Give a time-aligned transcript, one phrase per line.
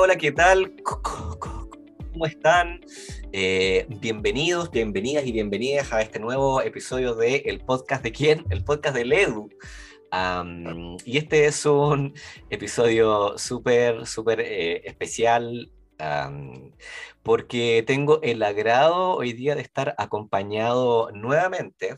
[0.00, 0.76] Hola, ¿qué tal?
[0.84, 2.80] ¿Cómo están?
[3.32, 8.44] Eh, bienvenidos, bienvenidas y bienvenidas a este nuevo episodio de El Podcast de quién?
[8.48, 9.48] El Podcast de Ledu.
[11.04, 12.14] y este es un
[12.48, 15.72] episodio súper, súper eh, especial
[17.24, 21.96] porque tengo el agrado hoy día de estar acompañado nuevamente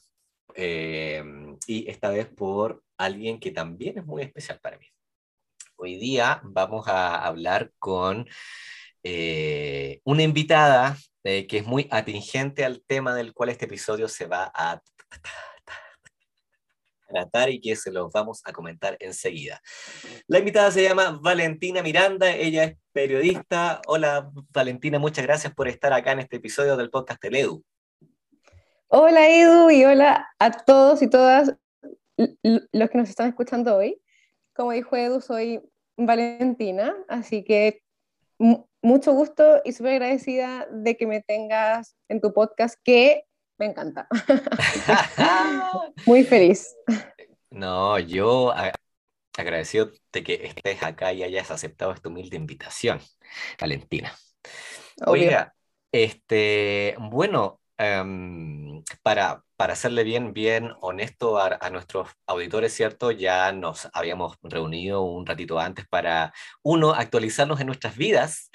[0.55, 4.87] em, y esta vez por alguien que también es muy especial para mí.
[5.83, 8.29] Hoy día vamos a hablar con
[9.03, 14.27] eh, una invitada eh, que es muy atingente al tema del cual este episodio se
[14.27, 14.83] va a
[17.09, 19.63] tratar y que se los vamos a comentar enseguida.
[20.27, 23.81] La invitada se llama Valentina Miranda, ella es periodista.
[23.87, 27.65] Hola Valentina, muchas gracias por estar acá en este episodio del podcast del Edu.
[28.89, 31.57] Hola Edu y hola a todos y todas
[32.19, 33.99] los que nos están escuchando hoy.
[34.53, 35.63] Como dijo Edu, soy
[36.07, 37.83] Valentina, así que
[38.83, 43.25] mucho gusto y súper agradecida de que me tengas en tu podcast, que
[43.59, 44.09] me encanta.
[46.07, 46.75] Muy feliz.
[47.51, 48.55] No, yo
[49.37, 53.01] agradecido de que estés acá y hayas aceptado esta humilde invitación,
[53.61, 54.17] Valentina.
[55.07, 55.55] Oiga,
[55.93, 63.11] este, bueno, em, para, para serle bien, bien honesto a, nuestros auditores, ¿cierto?
[63.11, 68.51] Ya nos habíamos reunido un ratito antes para, uno, actualizarnos en nuestras vidas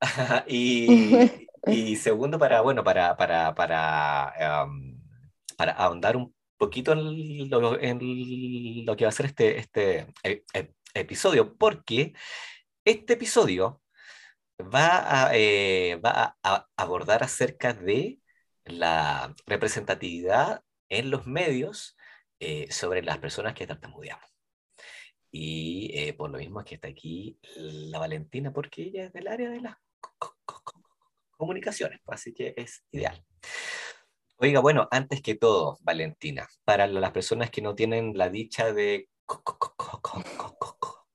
[0.48, 5.00] y, y, segundo, para, bueno, para, para, para, um,
[5.56, 10.42] para ahondar un poquito en lo, en lo, que va a ser este, este e,
[10.54, 12.14] e, episodio, porque
[12.84, 13.80] este episodio
[14.60, 18.18] va a, eh, va a abordar acerca de
[18.72, 21.96] la representatividad en los medios
[22.40, 24.24] eh, sobre las personas que tartamudeamos.
[25.30, 29.28] Y eh, por lo mismo es que está aquí la Valentina, porque ella es del
[29.28, 29.76] área de las
[31.30, 33.24] comunicaciones, pues, así que es ideal.
[34.38, 39.08] Oiga, bueno, antes que todo, Valentina, para las personas que no tienen la dicha de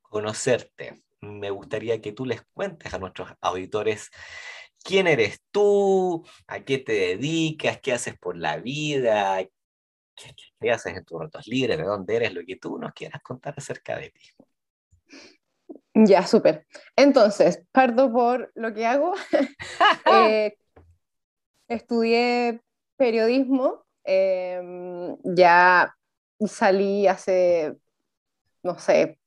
[0.01, 4.11] conocerte, me gustaría que tú les cuentes a nuestros auditores
[4.83, 9.43] quién eres tú, a qué te dedicas, qué haces por la vida,
[10.15, 13.55] qué, haces en tus ratos libres, de dónde eres, lo que tú nos quieras contar
[13.57, 14.21] acerca de ti.
[15.95, 16.65] Ya, súper.
[16.95, 19.13] Entonces, parto por lo que hago.
[20.05, 20.57] Eh,
[21.67, 22.61] estudié
[22.97, 25.95] periodismo, em, ya
[26.45, 27.75] salí hace,
[28.63, 29.17] no sé,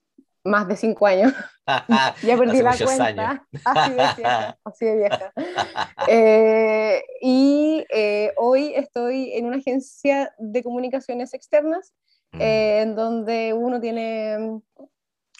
[0.46, 1.32] más de cinco años.
[2.22, 3.46] ya perdí la cuenta.
[3.64, 4.58] Así de vieja.
[4.64, 5.32] Así de vieja.
[6.08, 11.92] Eh, y eh, hoy estoy en una agencia de comunicaciones externas,
[12.32, 12.40] mm.
[12.40, 14.62] eh, en donde uno tiene mm,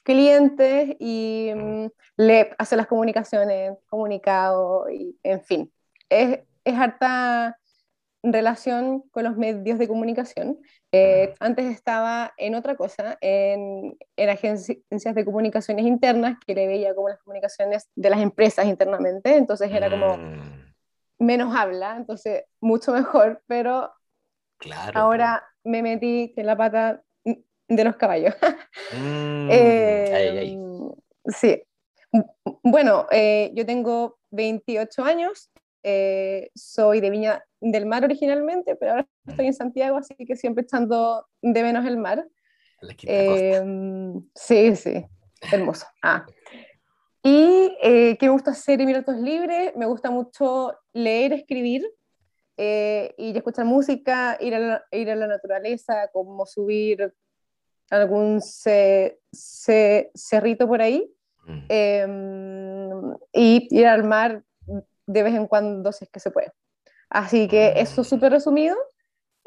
[0.03, 1.87] clientes y mm,
[2.17, 5.73] le hace las comunicaciones, comunicado, y, en fin.
[6.09, 7.56] Es, es harta
[8.22, 10.59] relación con los medios de comunicación.
[10.93, 16.94] Eh, antes estaba en otra cosa, en, en, agencias de comunicaciones internas, que le veía
[16.94, 20.75] como las comunicaciones de las empresas internamente, entonces era como mm.
[21.19, 23.93] menos habla, entonces mucho mejor, pero
[24.59, 28.34] claro, ahora me metí en la pata de los caballos.
[28.93, 29.49] Mm.
[29.49, 30.59] Eh,
[31.26, 31.62] sí.
[32.62, 35.50] Bueno, eh, yo tengo 28 años,
[36.55, 41.27] soy de Viña del mar originalmente, pero ahora estoy en Santiago, así que siempre echando
[41.43, 42.27] de menos el mar.
[43.04, 43.62] Eh,
[44.34, 45.06] sí, sí,
[45.53, 45.87] hermoso.
[46.03, 46.26] Ah.
[47.22, 49.75] Y eh, ¿qué me gusta hacer en mis ratos libres?
[49.76, 51.84] Me gusta mucho leer, escribir
[52.56, 57.12] eh, y escuchar música, ir a, la, ir a la naturaleza, como subir
[57.91, 58.41] algún
[59.32, 61.09] cerrito por ahí
[61.69, 64.43] em, y ir al mar
[65.06, 66.53] de vez en cuando si es que se puede.
[67.09, 68.77] Así que eso es súper resumido.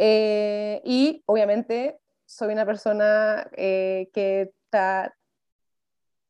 [0.02, 5.14] Eh, y obviamente soy una persona eh, que está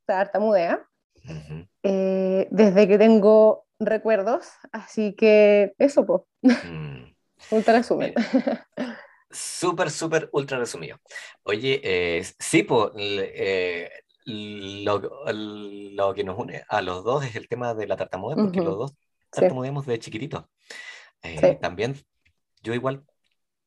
[0.05, 0.87] tartamudea
[1.83, 4.47] eh, desde que tengo recuerdos.
[4.71, 6.21] Así que eso, pues.
[7.51, 8.15] ultra resumen.
[9.29, 10.97] Súper, súper, ultra resumido.
[11.43, 12.91] Oye, sí, pues,
[14.25, 14.99] lo,
[15.31, 18.77] lo, que nos une a los dos es el tema de la tartamudez, porque los
[18.77, 18.93] dos
[19.29, 20.45] tartamudeamos de chiquititos.
[21.23, 21.95] Eh, también,
[22.63, 23.05] yo igual,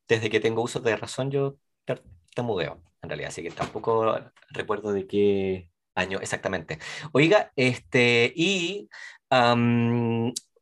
[0.08, 4.18] desde que tengo uso de razón, yo tartamudeo, en realidad, así que tampoco
[4.50, 6.78] recuerdo de qué año exactamente.
[7.12, 8.88] Oiga, este, y,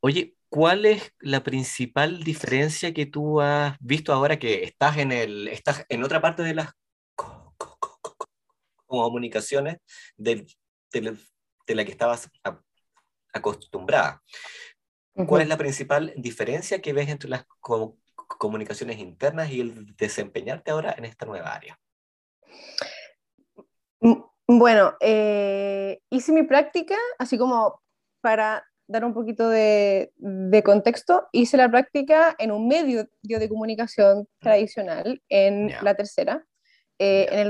[0.00, 5.48] oye, ¿cuál es la principal diferencia que tú has visto ahora que estás en, el,
[5.48, 6.74] estás en otra parte de las
[8.90, 9.78] comunicaciones
[10.16, 10.46] de,
[10.92, 12.28] de, la que estabas
[13.32, 14.20] acostumbrada.
[15.26, 17.44] ¿Cuál es la principal diferencia que ves entre las
[18.38, 21.78] comunicaciones internas y el desempeñarte ahora en esta nueva área?
[24.00, 27.80] Mm, bueno, eh, hice mi práctica, así como
[28.20, 30.12] para dar un poquito de,
[30.64, 36.44] contexto, hice la práctica en un medio de comunicación tradicional, en la tercera,
[36.98, 37.48] eh, en el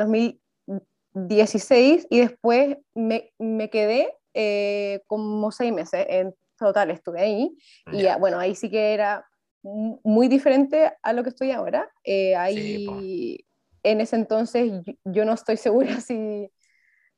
[1.14, 6.34] 2016, y después me, me quedé eh, como seis meses, en
[6.66, 7.56] total estuve ahí,
[7.92, 9.26] y bueno, ahí sí que era
[9.62, 11.90] muy diferente a lo que estoy ahora.
[12.04, 13.44] Eh, ahí,
[13.82, 14.72] en ese entonces,
[15.04, 16.50] yo, no estoy segura si,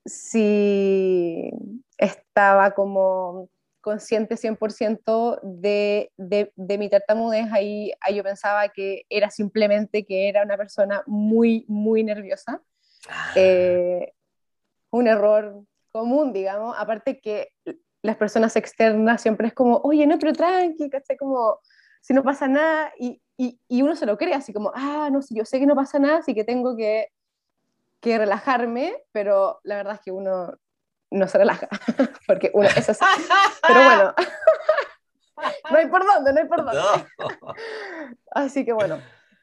[0.04, 1.50] si
[1.98, 3.48] estaba como
[3.80, 10.28] consciente 100% de, de, de, mi tartamudez, ahí, ahí, yo pensaba que era simplemente que
[10.28, 12.62] era una persona muy, muy nerviosa.
[13.08, 13.32] Ah.
[13.34, 14.12] Eh,
[14.90, 17.48] un error común, digamos, aparte que
[18.02, 21.16] las personas externas siempre es como, oye, no, pero tranqui, ¿cachai?
[21.16, 21.58] Como,
[22.00, 25.20] si no pasa nada, y, y, y, uno se lo cree, así como, ah, no,
[25.30, 27.08] yo sé que no pasa nada, así que tengo que,
[28.00, 30.52] que relajarme, pero la verdad es que uno
[31.10, 31.68] no se relaja,
[32.26, 33.04] porque uno es así.
[33.66, 34.14] Pero bueno,
[35.70, 36.80] no hay por dónde, no hay por dónde.
[38.30, 39.00] Así que bueno.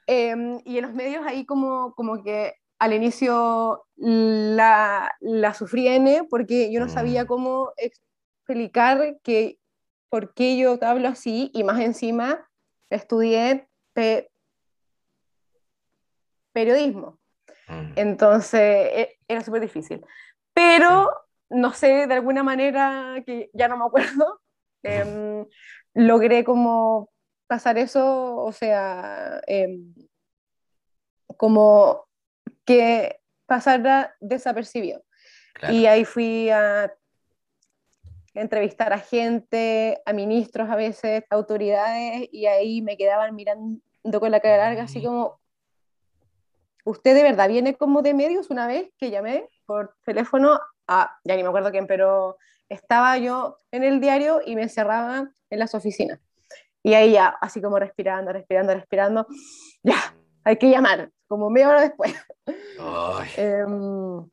[0.07, 6.23] Em, y en los medios ahí como, como que al inicio la, la sufrí N
[6.29, 7.27] porque yo no sabía mm.
[7.27, 7.71] cómo
[8.49, 9.59] explicar que
[10.09, 12.49] por qué yo hablo así y más encima
[12.89, 13.67] estudié
[16.51, 17.19] periodismo.
[17.67, 17.93] Mm.
[17.95, 20.03] Entonces e, era súper difícil.
[20.53, 21.11] Pero
[21.49, 24.41] no sé, de alguna manera, que ya no me acuerdo,
[24.83, 25.45] em,
[25.93, 27.11] logré como
[27.45, 29.93] pasar eso, o sea, em,
[31.37, 32.07] como
[32.65, 35.03] que pasara desapercibido.
[35.69, 36.93] Y ahí fui a
[38.33, 44.39] entrevistar a gente, a ministros a veces, autoridades, y ahí me quedaban mirando con la
[44.39, 45.39] cara larga, así como,
[46.85, 51.35] ¿usted de verdad viene como de medios una vez que llamé por teléfono a, ya
[51.35, 52.37] ni me acuerdo quién, pero
[52.69, 56.19] estaba yo en el diario y me encerraba en las oficinas.
[56.81, 59.27] Y ahí ya, así como respirando, respirando, respirando,
[59.83, 62.13] ya, hay que llamar, como media hora después.
[63.37, 64.27] Em,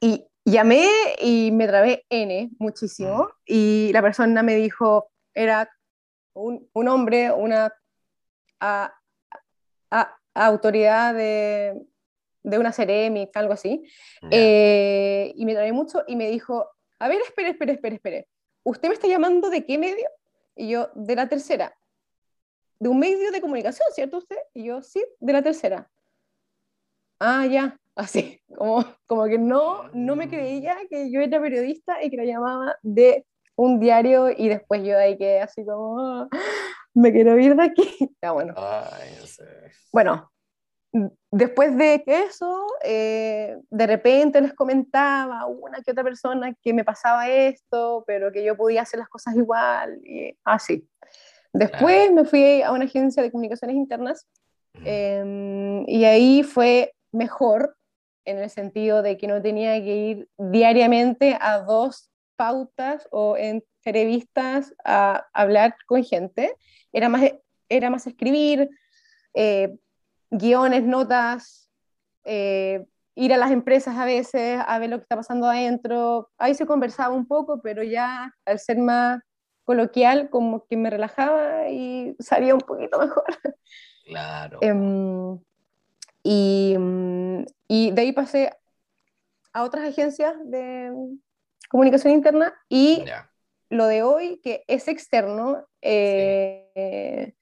[0.00, 0.86] y llamé
[1.20, 5.70] y me trabé N muchísimo y la persona me dijo, era
[6.34, 7.72] un, un hombre, una
[8.60, 8.94] a,
[10.34, 11.74] autoridad de,
[12.42, 13.82] de una Ceremi, algo así,
[14.30, 16.68] eh, y me trabé mucho y me dijo,
[16.98, 18.28] a ver, espere, espere, espere, espere,
[18.62, 20.08] ¿usted me está llamando de qué medio?
[20.54, 21.76] Y yo, de la tercera.
[22.80, 24.38] De un medio de comunicación, ¿cierto usted?
[24.54, 25.90] Y yo, sí, de la tercera.
[27.18, 32.10] Ah, ya, así, como, como que no, no me creía que yo era periodista y
[32.10, 36.28] que la llamaba de un diario y después yo ahí quedé así como, ah,
[36.94, 37.82] me quiero ir de aquí.
[38.22, 38.54] Ya, bueno.
[38.56, 39.44] Ay, no sé.
[39.92, 40.30] Bueno,
[41.30, 47.28] después de eso, eh, de repente les comentaba una que otra persona que me pasaba
[47.28, 50.88] esto, pero que yo podía hacer las cosas igual, y así.
[51.52, 54.26] Después me fui a una agencia de comunicaciones internas
[54.84, 57.77] em, y ahí fue mejor
[58.28, 64.74] en el sentido de que no tenía que ir diariamente a dos pautas o entrevistas
[64.84, 66.54] a hablar con gente,
[66.92, 67.32] era más,
[67.68, 68.68] era más escribir,
[69.34, 69.74] eh,
[70.30, 71.70] guiones, notas,
[72.24, 76.30] eh, ir a las empresas a veces a ver lo que está pasando adentro.
[76.36, 79.20] Ahí se conversaba un poco, pero ya al ser más
[79.64, 83.24] coloquial, como que me relajaba y salía un poquito mejor.
[84.04, 84.58] Claro.
[84.62, 85.38] Em,
[86.22, 86.76] y,
[87.68, 88.52] y, de ahí pasé
[89.52, 90.92] a otras agencias de
[91.68, 93.04] comunicación interna y
[93.70, 97.34] lo de hoy, que es externo, eh,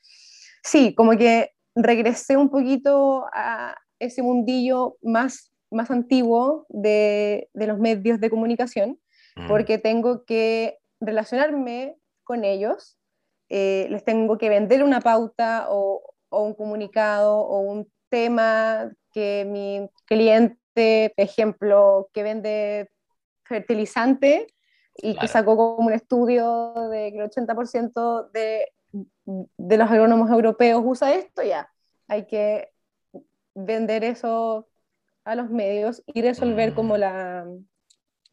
[0.63, 7.79] sí, como que regresé un poquito a ese mundillo más, más antiguo de, de los
[7.79, 8.99] medios de comunicación,
[9.37, 9.47] mm.
[9.47, 12.99] porque tengo que relacionarme con ellos,
[13.49, 19.47] eh, les tengo que vender una pauta o, o, un comunicado o un tema que
[19.47, 22.91] mi cliente, ejemplo, que vende
[23.45, 24.47] fertilizante
[24.97, 28.73] y que sacó como un estudio de que el 80% de
[29.23, 31.71] de los agrónomos europeos usa esto, ya
[32.09, 32.71] hay que
[33.55, 34.69] vender eso
[35.25, 36.99] a los medios y resolver como mm.
[36.99, 37.47] la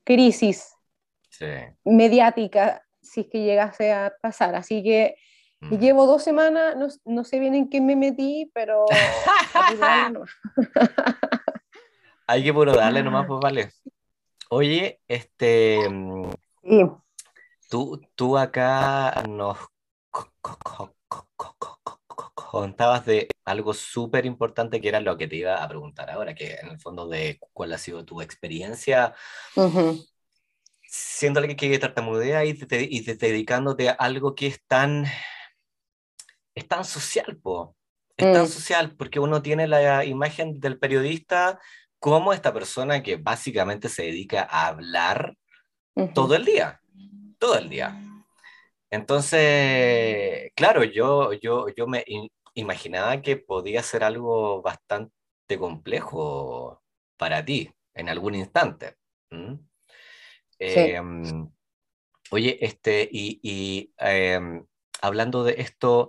[0.03, 0.75] crisis
[1.83, 4.55] mediática si es que llegase a pasar.
[4.55, 5.15] Así que
[5.69, 5.79] mm.
[5.79, 8.85] llevo dos semanas, no, no, sé bien en qué me metí, pero
[12.27, 13.69] hay que puro darle nomás, pues vale.
[14.49, 15.79] Oye, este...
[16.63, 16.89] Sí
[17.73, 19.57] tú, tú acá nos
[22.35, 26.53] contabas de algo súper importante que era lo que te iba a preguntar ahora, que
[26.53, 29.15] en el fondo de cuál ha sido tu experiencia
[30.83, 35.05] siendo alguien que tartamudea y, te, y dedicándote a algo que es tan,
[36.55, 37.75] es tan social, po.
[38.15, 38.47] Es tan mm.
[38.47, 41.59] social porque uno tiene la imagen del periodista
[41.99, 45.35] como esta persona que básicamente se dedica a hablar
[46.13, 46.81] todo el día,
[47.39, 47.97] todo el día.
[48.91, 52.05] Entonces, claro, yo, yo, yo me
[52.53, 55.11] imaginaba que podía ser algo bastante
[55.57, 56.83] complejo
[57.17, 58.97] para ti en algún instante.
[60.59, 61.49] Em,
[62.31, 64.65] oye, este, y, em,
[65.03, 66.07] hablando de esto,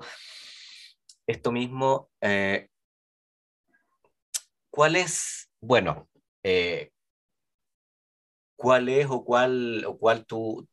[1.26, 2.68] esto mismo, eh,
[4.70, 6.08] ¿cuál es, bueno,
[6.44, 6.92] eh,
[8.54, 10.68] cuál es o cuál, o cuál tú,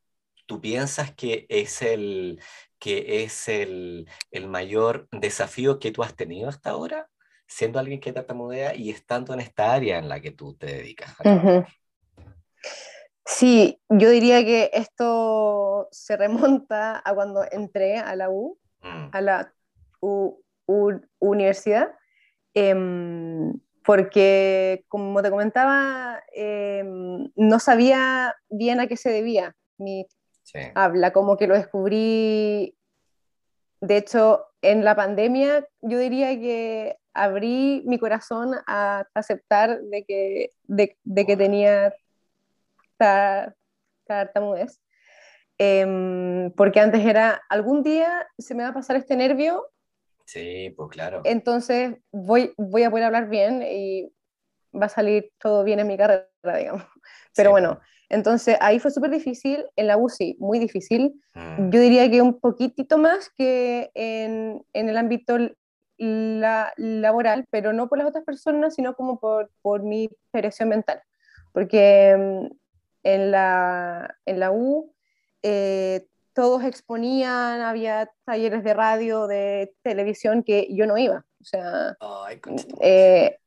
[0.46, 2.40] tú piensas que es el,
[2.78, 7.10] que es el, el, mayor desafío que tú has tenido hasta ahora,
[7.48, 11.16] siendo alguien que tartamudea y estando en esta área en la que tú te dedicas?
[13.24, 19.08] Sí, yo diría que esto se remonta a cuando entré a la U, mm.
[19.12, 19.54] a la
[21.18, 21.92] universidad,
[22.54, 23.52] em,
[23.84, 30.06] porque como te comentaba, em, no sabía bien a qué se debía mi
[30.74, 32.76] habla, como que lo descubrí,
[33.80, 40.50] de hecho, en la pandemia yo diría que abrí mi corazón a aceptar de que,
[40.64, 41.92] de, de que tenía
[44.06, 44.80] tartamudez.
[45.58, 49.68] Eh, porque antes era, algún día se me va a pasar este nervio.
[50.24, 51.22] Sí, pues claro.
[51.24, 54.12] Entonces voy, voy a poder hablar bien y
[54.72, 56.84] va a salir todo bien en mi carrera, digamos.
[57.36, 61.14] Pero bueno, entonces ahí fue súper difícil, en la UCI muy difícil.
[61.34, 61.70] Mm.
[61.70, 65.38] Yo diría que un poquitito más que en, en el ámbito
[65.98, 71.00] la, laboral, pero no por las otras personas, sino como por, por mi expresión mental.
[71.52, 72.61] Porque mm,
[73.02, 74.94] en la, en la U,
[75.42, 81.24] eh, todos exponían, había talleres de radio, de televisión que yo no iba.
[81.40, 81.96] O sea,
[82.80, 83.38] eh,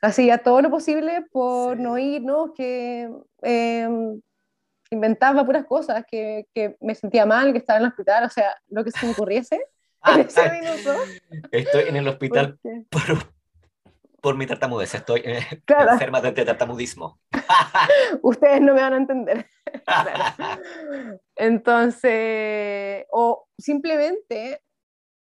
[0.00, 2.52] hacía todo lo posible por no ir, ¿no?
[2.52, 3.10] Que
[3.42, 4.20] em,
[4.90, 8.54] inventaba puras cosas, que, que, me sentía mal, que estaba en el hospital, o sea,
[8.68, 9.60] lo que se me ocurriese.
[10.04, 10.94] en ese minuto.
[11.50, 12.58] Estoy en el hospital
[12.90, 13.31] por,
[14.22, 17.20] por mi tartamudez, estoy eh, enferma de tartamudismo.
[18.22, 19.46] Ustedes no me van a entender.
[21.36, 24.62] Entonces, o simplemente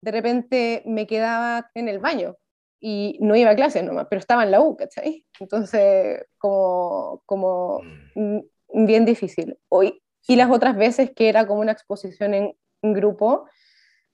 [0.02, 2.36] de repente me quedaba en el baño
[2.80, 5.24] y no iba a clases nomás, pero estaba en la U, ¿cachai?
[5.38, 7.82] Entonces, como, como
[8.16, 8.40] mm.
[8.86, 9.56] bien difícil.
[9.68, 13.46] Hoy, y las otras veces que era como una exposición en, grupo,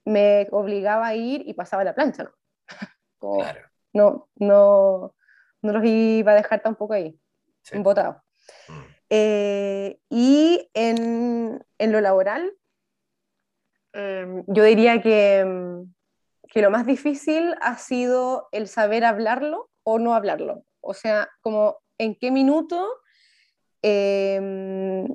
[0.05, 2.31] me obligaba a ir y pasaba la plancha, ¿no?
[3.19, 3.61] claro
[3.97, 5.15] no, no,
[5.61, 7.19] no los iba a dejar tampoco ahí,
[7.63, 7.77] sí.
[7.77, 7.83] Mm.
[9.09, 12.53] Eh, y en, en, lo laboral,
[13.93, 15.93] em, yo diría que, em,
[16.49, 20.63] que, lo más difícil ha sido el saber hablarlo o no hablarlo.
[20.81, 22.87] O sea, como en qué minuto
[23.81, 25.07] em,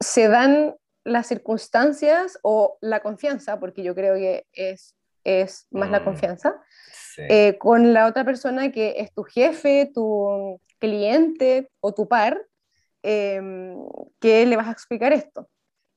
[0.00, 6.00] se dan las circunstancias o la confianza, porque yo creo que es, es más la
[6.00, 6.04] mm.
[7.18, 12.40] Eh, con la otra persona que es tu jefe, tu cliente o tu par,
[13.02, 13.40] eh,
[14.20, 15.48] que le vas a explicar esto.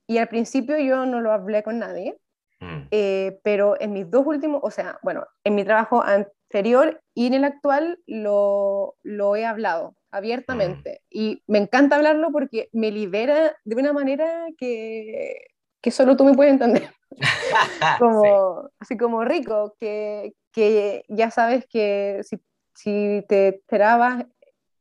[0.08, 2.18] Y al principio yo no lo hablé con nadie,
[2.60, 2.88] mm.
[2.92, 7.36] eh, pero en mis dos últimos, o sea, bueno, en mi trabajo anterior y en
[7.36, 11.02] el actual lo, lo he hablado abiertamente.
[11.04, 11.18] Mm.
[11.18, 15.48] Y me encanta hablarlo porque me libera de una manera que,
[15.82, 16.90] que solo tú me puedes entender.
[18.00, 22.40] como, Así como rico, que, que ya sabes que si,
[22.76, 24.26] si te trabas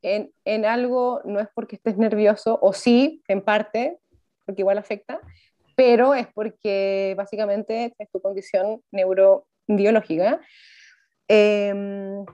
[0.02, 3.98] en, en, algo no es porque estés nervioso, o sí, en parte,
[4.46, 5.20] porque igual afecta,
[5.76, 10.40] pero es porque básicamente es tu condición neurobiológica.
[11.28, 12.24] Em,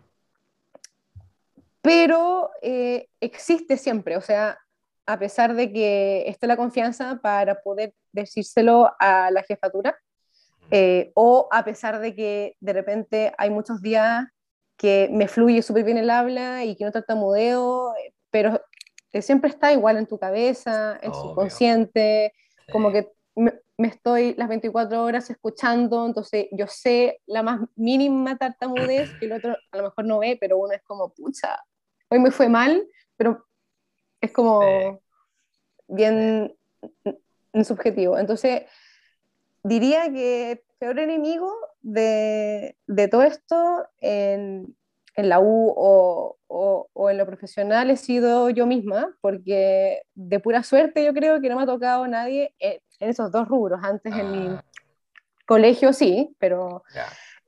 [1.82, 4.58] pero eh, existe siempre, o sea,
[5.06, 9.96] a pesar de que esté la confianza para poder decírselo a la jefatura,
[10.70, 14.26] eh, o a pesar de que de repente hay muchos días
[14.76, 17.94] que me fluye súper bien el habla y que no tartamudeo,
[18.30, 18.60] pero
[19.10, 22.32] que siempre está igual en tu cabeza, en su consciente,
[22.70, 29.10] como que me, estoy las 24 horas escuchando, entonces yo sé la más mínima tartamudez
[29.20, 31.58] que el otro a lo mejor no ve, pero uno es como, pucha,
[32.08, 33.46] hoy me fue mal, pero
[34.20, 35.00] es como
[35.88, 36.54] bien
[37.64, 38.18] subjetivo.
[38.18, 38.62] Entonces,
[39.66, 44.76] diría que el peor enemigo de, de todo esto en,
[45.16, 50.40] en la U o, o, o, en lo profesional he sido yo misma, porque de
[50.40, 53.80] pura suerte yo creo que no me ha tocado nadie en, en esos dos rubros.
[53.82, 54.62] Antes en mi Ah,
[55.46, 56.82] colegio sí, pero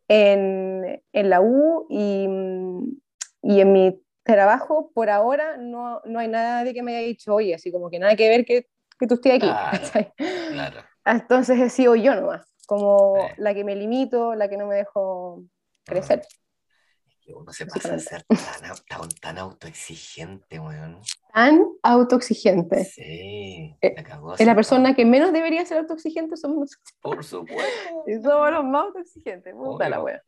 [0.09, 2.27] en, en la U y,
[3.43, 7.55] y en mi trabajo por ahora no, no hay nadie que me haya dicho, oye,
[7.55, 8.67] así como que nada que ver que,
[8.99, 9.49] que tú estés aquí.
[10.53, 10.81] Claro.
[11.13, 13.35] Entonces he sido yo nomás, como Sí.
[13.39, 15.43] la que me limito, la que no me dejo
[15.85, 16.23] crecer.
[17.21, 21.01] Que uno se pasa a ser tan, tan, tan autoexigente, weón.
[21.33, 22.85] Tan autoexigente.
[22.85, 26.95] Sí, Eh, la cagó Es la persona que menos debería ser autoexigente somos nosotros.
[27.01, 27.59] Por supuesto.
[28.07, 29.55] Y somos los más autoexigentes.
[29.55, 30.23] Puta la wea.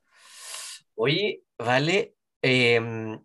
[0.94, 3.18] Oye, vale, em,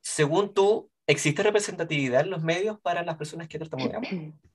[0.00, 4.08] según tú, ¿existe representatividad en los medios para las personas que tartamudeamos?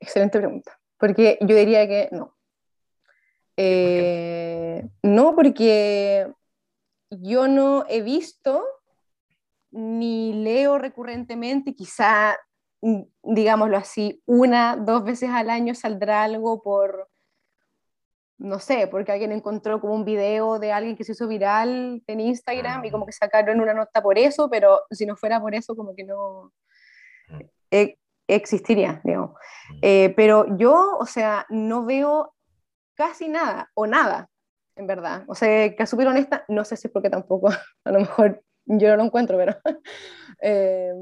[0.00, 0.78] Excelente pregunta.
[0.98, 2.36] Porque yo diría que no.
[3.56, 6.30] Eh, no, porque
[7.10, 8.64] yo no he visto
[9.70, 12.38] ni leo recurrentemente, quizá,
[12.82, 17.08] mm, digámoslo así, una, dos veces al año saldrá algo por,
[18.38, 22.20] no sé, porque alguien encontró como un video de alguien que se hizo viral en
[22.20, 25.74] Instagram y como que sacaron una nota por eso, pero si no fuera por eso,
[25.74, 26.52] como que no
[27.28, 27.40] Mm.
[27.70, 29.32] eh, existiría, digamos.
[29.82, 32.34] Eh, pero yo, o sea, no veo
[32.94, 34.28] casi nada, o nada,
[34.76, 35.24] en verdad.
[35.28, 37.48] O sea, que a súper honesta, no sé si es porque tampoco,
[37.84, 39.56] a lo mejor yo no lo encuentro, pero
[40.42, 40.92] eh,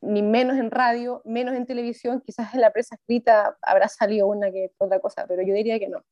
[0.00, 4.50] ni menos en radio, menos en televisión, quizás en la prensa escrita habrá salido una
[4.50, 6.04] que otra cosa, pero yo diría que no.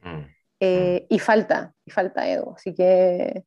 [0.00, 0.26] Mm,
[0.60, 3.44] Eh, y falta, y falta Edu, así que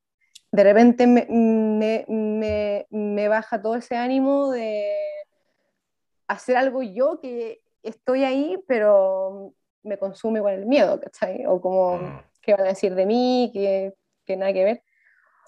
[0.51, 4.93] de repente me, me, me, me baja todo ese ánimo de
[6.27, 11.45] hacer algo yo que estoy ahí, pero me consume con el miedo, ¿cachai?
[11.45, 13.51] O como, mm, ¿qué van a decir de mí?
[13.53, 13.93] Que,
[14.25, 14.83] que nada que ver.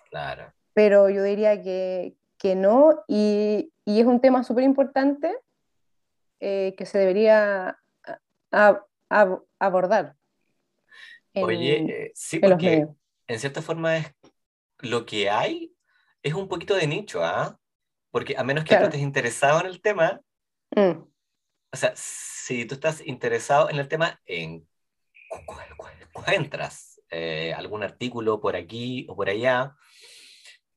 [0.10, 0.54] claro.
[0.74, 5.36] Pero yo diría que, que no, y, y es un tema súper importante
[6.40, 7.80] eh, que se debería
[9.60, 10.16] abordar.
[11.34, 12.88] en- Oye, eh, sí, en porque
[13.28, 14.14] en cierta forma es
[14.80, 15.74] lo que hay
[16.22, 17.58] es un poquito de nicho, ¿ah?
[18.12, 18.86] Porque a menos que tú Claro.
[18.86, 20.22] estés interesado en el tema,
[20.76, 21.08] Mm,
[21.72, 24.62] o sea, si tú estás interesado en el tema, en,
[25.30, 29.76] cu- cu- cu- encuentras eh, algún artículo por aquí o por allá,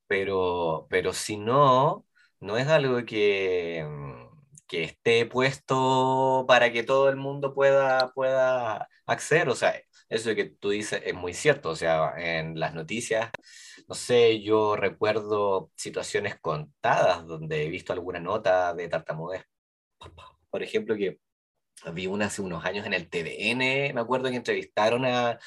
[0.06, 2.06] pero, pero si no,
[2.40, 3.86] no es algo que,
[4.66, 9.48] que esté puesto para que todo el mundo pueda, pueda acceder.
[9.48, 11.70] O sea, eso que tú dices es muy cierto.
[11.70, 13.30] O sea, en las noticias,
[13.88, 19.44] no sé, yo recuerdo situaciones contadas donde he visto alguna nota de tartamudez.
[20.50, 21.18] Por ejemplo, que
[21.92, 25.38] vi una hace unos años en el TVN, me acuerdo que entrevistaron a,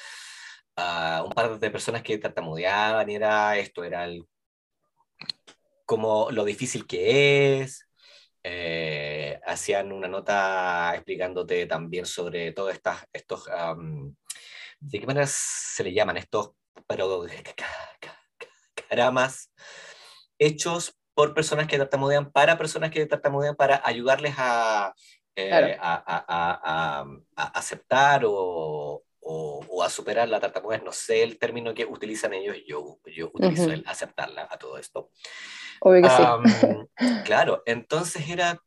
[1.24, 4.26] un par de personas que tartamudeaban y era esto, era el,
[5.86, 7.88] como lo difícil que es.
[8.42, 12.74] eh, hacían una nota explicándote también sobre todos
[13.12, 13.44] estos,
[14.80, 16.52] ¿de qué manera se le llaman estos
[16.86, 17.24] pero,
[18.88, 19.50] caramas
[20.38, 24.94] hechos por personas que tartamudean para personas que tartamudean para ayudarles a,
[25.36, 25.68] eh, Claro.
[25.80, 27.04] a, a-
[27.36, 30.82] a- aceptar o, o- o a superar la tartamudez.
[30.82, 35.10] No sé el término que utilizan ellos, yo, yo utilizo el aceptarla a todo esto.
[35.80, 36.22] Obvio que sí.
[37.24, 38.60] Claro, entonces era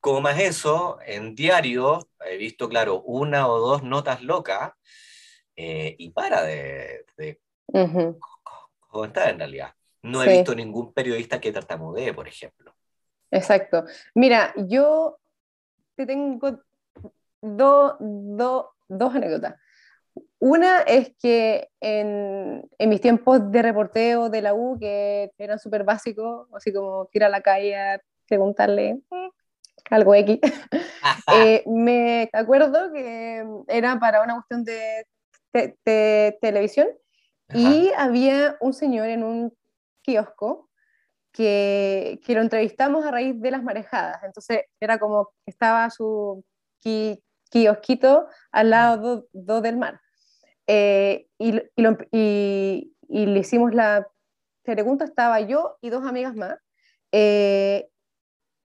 [0.00, 4.72] como más eso, en diario he visto, claro, una o dos notas locas
[5.56, 8.18] eh, y para de, de Ujú.
[8.88, 9.74] comentar en realidad.
[10.02, 10.32] No he Sí.
[10.34, 12.74] visto ningún periodista que tartamudee, por ejemplo.
[13.30, 13.84] Exacto.
[14.14, 15.18] Mira, yo
[15.96, 16.60] te tengo
[17.42, 19.56] do- do- dos anécdotas.
[20.40, 25.84] Una es que en, en mis tiempos de reporteo de la U, que eran súper
[25.84, 29.28] básicos, así como ir a la calle a preguntarle mm,
[29.90, 30.38] algo X,
[31.32, 35.06] eh, me acuerdo que era para una cuestión de
[35.52, 36.88] te- te- televisión
[37.54, 39.52] y había un señor en un
[40.12, 40.70] kiosco
[41.32, 44.22] que, que lo entrevistamos a raíz de las marejadas.
[44.24, 46.44] Entonces era como estaba su
[46.80, 50.00] ki- kiosquito al lado do- do del mar.
[50.66, 51.60] Eh, y,
[53.08, 54.06] y le hicimos la
[54.62, 56.56] pregunta, estaba yo y dos amigas más.
[57.12, 57.88] eh,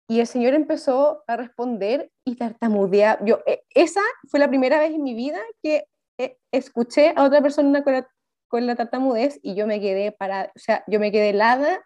[0.09, 3.23] y el señor empezó a responder y tartamudear.
[3.23, 5.85] Yo, eh, esa fue la primera vez en mi vida que
[6.17, 8.05] eh, escuché a otra persona con la,
[8.51, 11.79] con la tartamudez y yo me quedé para, o sea, yo me quedé helada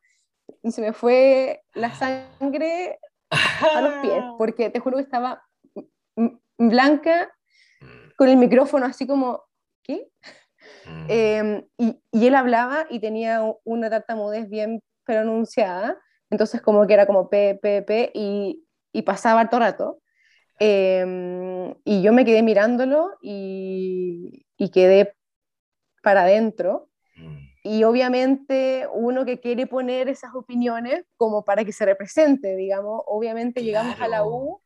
[0.64, 2.98] y se me fue la sangre
[3.30, 5.44] a los pies, porque te juro que estaba
[6.58, 7.32] blanca,
[8.18, 9.44] con el micrófono así como,
[9.84, 10.08] ¿qué?
[10.88, 11.06] Mm.
[11.08, 16.00] Em, y, y, él hablaba y tenía una tartamudez bien pronunciada,
[16.32, 20.00] entonces como que era como P, P, P, y, y pasaba todo rato.
[20.58, 25.16] Em, y yo me quedé mirándolo y, y quedé
[26.06, 26.88] para adentro.
[27.18, 27.38] Mm.
[27.64, 33.64] Y obviamente uno que quiere poner esas opiniones como para que se represente, digamos, obviamente
[33.64, 34.62] llegamos a la U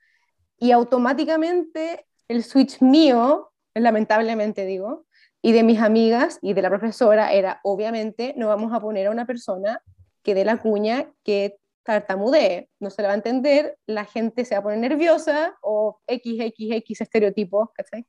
[0.58, 5.06] y automáticamente el switch mío, lamentablemente digo,
[5.42, 9.12] y de mis amigas y de la profesora era, obviamente, no vamos a poner a
[9.12, 9.82] una persona
[10.22, 14.56] que dé la cuña que tartamudee, no se le va a entender, la gente se
[14.56, 18.06] va a poner nerviosa o XXX estereotipos, ¿cachai?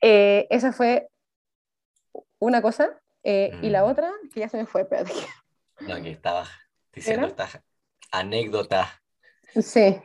[0.00, 1.10] Eh, esa fue
[2.38, 3.00] una cosa.
[3.22, 3.88] Eh, y la mm.
[3.88, 5.12] otra, que ya se me fue, espérate.
[5.80, 6.44] No, que estaba
[6.92, 7.48] diciendo esta
[8.10, 9.00] anécdota.
[9.62, 9.96] Sí.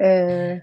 [0.00, 0.60] Eh,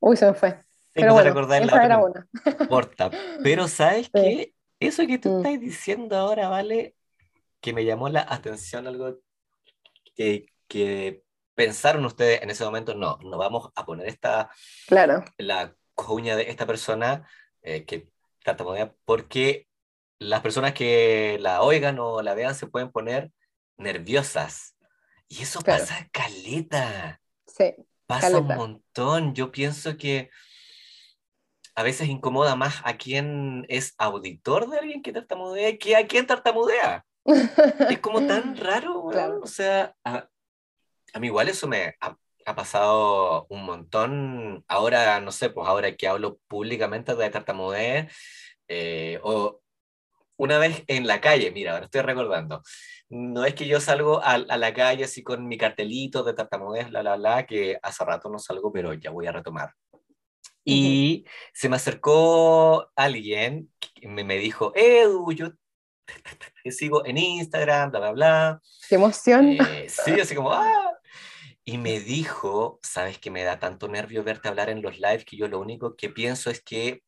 [0.00, 0.64] uy, se me fue.
[0.94, 2.26] Pero bueno, esa era una.
[2.60, 3.10] Importa.
[3.42, 4.54] Pero ¿sabes qué?
[4.80, 5.36] Eso que tú mm.
[5.38, 6.96] estás diciendo ahora, ¿vale?
[7.60, 9.18] Que me llamó la atención algo
[10.14, 11.22] que, que
[11.54, 14.50] pensaron ustedes en ese momento, no, no vamos a poner esta,
[14.86, 15.24] claro.
[15.38, 17.28] la cuña de esta persona
[17.62, 18.08] eh, que
[18.44, 19.66] tartamudea, porque
[20.18, 23.30] las personas que la oigan o la vean se pueden poner
[23.76, 24.76] nerviosas.
[25.28, 27.20] Y eso pasa caleta.
[27.46, 27.74] Sí.
[28.06, 29.34] Pasa un montón.
[29.34, 30.30] Yo pienso que
[31.74, 36.26] a veces incomoda más a quien es auditor de alguien que tartamudea que a quien
[36.26, 37.04] tartamudea.
[37.24, 39.04] es como tan raro,
[39.42, 40.28] O sea, a,
[41.18, 42.16] mí igual eso me ha,
[42.54, 44.64] pasado un montón.
[44.68, 48.12] Ahora, no sé, pues ahora que hablo públicamente de tartamudez,
[48.68, 49.60] eh, o
[50.36, 52.62] una vez en la calle, mira, ahora estoy recordando,
[53.08, 57.02] no es que yo salgo a, la calle así con mi cartelito de tartamudez, la,
[57.02, 59.72] la, la, que hace rato no salgo, pero ya voy a retomar.
[60.64, 63.72] Y se me acercó alguien,
[64.02, 65.52] me, me dijo, Edu, yo
[66.64, 68.62] te sigo en Instagram, bla, bla, bla.
[68.88, 69.52] ¡Qué emoción!
[69.52, 70.92] Eh, sí, así como, ¡ah!
[71.64, 75.36] Y me dijo, sabes que me da tanto nervio verte hablar en los lives que
[75.36, 77.02] yo lo único que pienso es que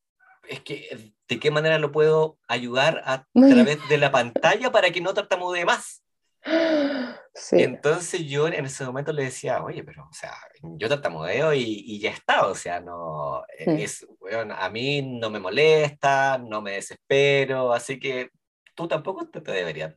[0.49, 5.01] es que, ¿de qué manera lo puedo ayudar a, través de la pantalla para que
[5.01, 6.03] no tartamudee más?
[7.35, 7.61] Sí.
[7.61, 11.99] Entonces yo en ese momento le decía, oye, pero, o sea, yo tartamudeo y, y
[11.99, 16.71] ya está, o sea, no, e, es, bueno, a mí no me molesta, no me
[16.71, 18.31] desespero, así que
[18.75, 19.93] tú tampoco te, te deberías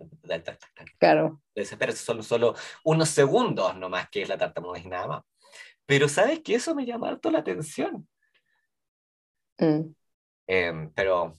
[0.98, 1.40] Claro.
[1.54, 5.22] Desespero, son solo unos segundos nomás que es la tartamudez y nada más.
[5.86, 8.06] Pero sabes que eso me llama harto la atención.
[9.58, 9.94] Mm.
[10.46, 11.38] Em, pero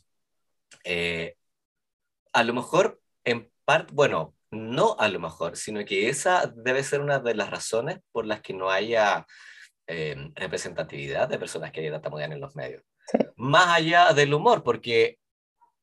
[0.83, 1.35] eh,
[2.33, 7.01] a lo mejor, en parte, bueno, no a lo mejor, sino que esa debe ser
[7.01, 9.25] una de las razones por las que no haya
[9.87, 12.83] em, representatividad de personas que tartamudean en los medios.
[13.35, 15.19] Más allá del humor, porque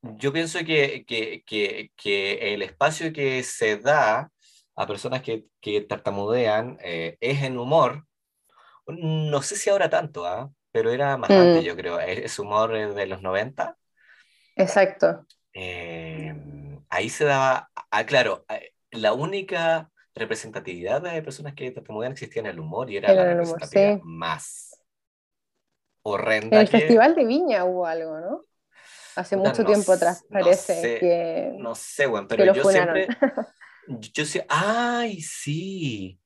[0.02, 4.30] yo pienso que, que, que, que, el espacio que se da
[4.76, 5.44] a personas que,
[5.88, 8.06] tartamudean eh, es en humor.
[8.86, 10.50] No sé si ahora tanto, ¿ah?
[10.72, 11.66] Pero era más antes, mm.
[11.66, 12.00] yo creo.
[12.00, 13.76] Es humor de los 90.
[14.56, 15.26] Exacto.
[15.52, 16.34] Eh,
[16.88, 22.46] ahí se daba, ah, claro, eh, la única representatividad de personas que tartamudean existía en
[22.46, 24.80] el humor y era la representatividad más
[26.02, 26.56] horrenda.
[26.56, 28.44] En el Festival de Viña hubo algo, ¿no?
[29.16, 30.98] Hace mucho tiempo atrás, parece.
[30.98, 33.08] que, no sé, bueno, pero yo siempre.
[34.12, 36.20] Yo sé, ¡ay, sí!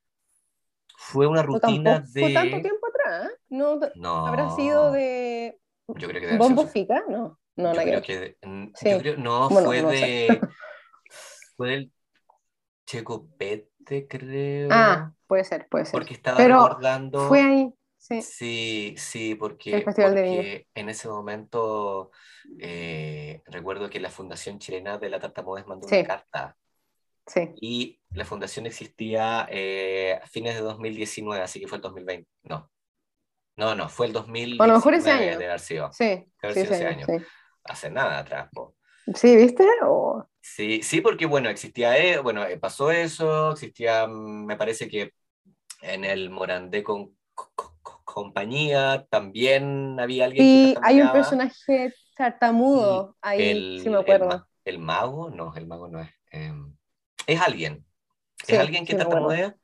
[1.04, 2.20] Fue una rutina de.
[2.20, 3.30] Fue tanto tiempo atrás.
[3.30, 3.36] ¿eh?
[3.50, 5.60] No, no, ¿Habrá sido de.
[5.88, 7.04] Yo creo que ¿Bombo Fica?
[7.08, 7.38] No.
[7.56, 8.38] No, yo creo que.
[8.82, 10.40] Yo creo, no, fue de.
[11.56, 11.92] fue del
[12.86, 14.68] Checopete, creo.
[14.72, 15.92] Ah, puede ser, puede ser.
[15.92, 17.28] Porque estaba recordando.
[17.28, 17.72] Fue ahí.
[17.98, 22.10] Sí, sí, sí porque, porque en ese momento
[22.60, 26.54] eh, recuerdo que la Fundación Chilena de la Tartamudez mandó una carta
[27.60, 32.28] y la fundación existía eh, a fines de 2019, así que fue el 2020.
[32.44, 32.70] No.
[33.56, 35.38] No, no, fue el 2019 a lo mejor ese año.
[35.38, 35.92] de haber sido.
[35.92, 36.24] Sí.
[36.42, 37.06] ese año.
[37.64, 38.50] Hace nada atrás.
[39.14, 39.64] Sí, ¿viste?
[40.40, 45.12] Sí, sí, porque bueno, existía, eh, bueno, eh, pasó eso, existía, mm, me parece que
[45.82, 47.16] en el Morandé con,
[48.04, 50.46] compañía también había alguien.
[50.46, 54.46] Sí, hay un personaje tartamudo ahí, si me acuerdo.
[54.64, 56.10] El, mago, no, el mago no es.
[56.30, 56.74] Em,
[57.26, 57.84] es alguien.
[58.46, 59.56] es alguien que tartamudea.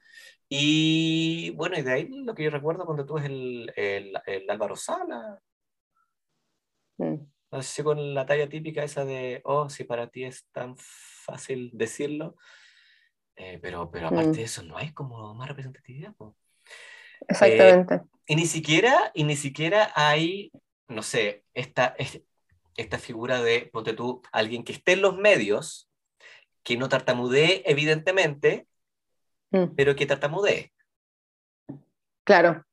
[0.49, 4.51] Y bueno, y de ahí lo que yo recuerdo cuando tú es el, el, el
[4.51, 5.41] Álvaro Sala.
[6.99, 7.17] Mm.
[7.53, 12.37] Así con la talla típica esa de, oh, si para ti es tan fácil decirlo.
[13.37, 14.33] Eh, pero, pero aparte mm.
[14.33, 16.15] de eso, no hay como más representatividad.
[17.27, 17.95] Exactamente.
[17.95, 20.53] Eh, y ni siquiera, y ni siquiera hay,
[20.89, 21.97] no sé, esta,
[22.77, 25.90] esta figura de, ponte tú, alguien que esté en los medios,
[26.63, 28.67] que no tartamudee, evidentemente,
[29.51, 29.75] mm.
[29.77, 30.73] pero que tartamudee.
[32.25, 32.65] Claro.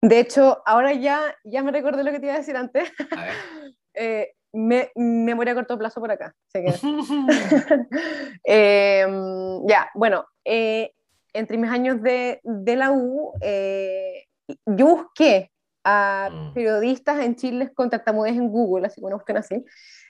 [0.00, 2.90] De hecho, ahora ya, ya me recordé lo que te iba a decir antes.
[3.94, 6.34] eh, me, memoria a corto plazo por acá.
[8.44, 10.92] Em, ya, bueno, eh,
[11.32, 14.26] entre mis años de, de la U, eh,
[14.66, 15.50] yo busqué
[15.84, 16.54] a mm.
[16.54, 19.64] periodistas en Chile con tartamudez en Google, así que bueno, busquen así.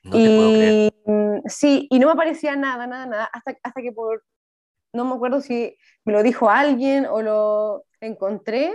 [0.04, 0.90] y,
[1.46, 4.24] Sí, y no me aparecía nada, nada, nada, hasta, hasta que por,
[4.92, 8.74] no me acuerdo si me lo dijo alguien o lo encontré.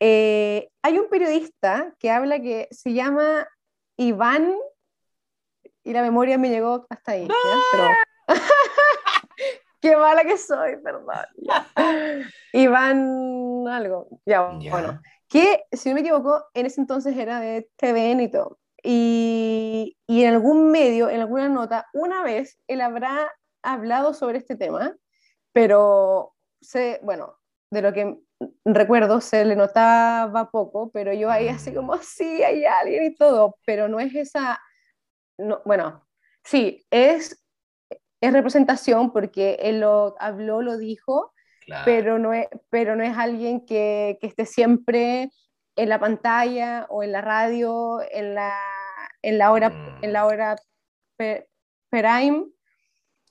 [0.00, 3.46] Eh, hay un periodista que habla que se llama
[3.96, 4.54] Iván,
[5.84, 7.28] y la memoria me llegó hasta ahí,
[7.72, 7.88] pero...
[9.84, 11.04] Qué mala que soy, perdón.
[12.54, 15.02] Iván algo, ya, bueno.
[15.28, 18.58] Que, si no me equivoco, en ese entonces era de TVN y todo.
[18.82, 23.30] Y, y, en algún medio, en alguna nota, una vez él habrá
[23.62, 24.96] hablado sobre este tema,
[25.52, 27.36] pero sé, bueno,
[27.70, 28.18] de lo que
[28.64, 31.74] recuerdo se le notaba poco, pero yo ahí así mm.
[31.74, 34.58] como, sí, hay alguien y todo, pero no es esa,
[35.36, 36.06] no, bueno,
[36.42, 37.43] sí, es,
[38.20, 41.32] es representación porque él lo habló, lo dijo,
[41.84, 45.30] pero, no es, pero no es alguien que, que, esté siempre
[45.76, 48.58] en la pantalla o en la radio, en la,
[49.22, 49.72] en la hora,
[50.02, 50.26] en la mm.
[50.26, 50.56] hora
[51.90, 52.46] prime,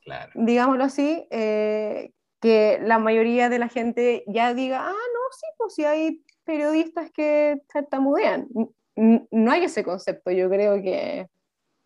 [0.04, 0.32] claro.
[0.36, 5.76] digámoslo así, eh, que la mayoría de la gente ya diga, ah, no, sí, pues
[5.76, 8.48] si hay periodistas que tartamudean.
[8.96, 11.28] No hay ese concepto, yo creo que...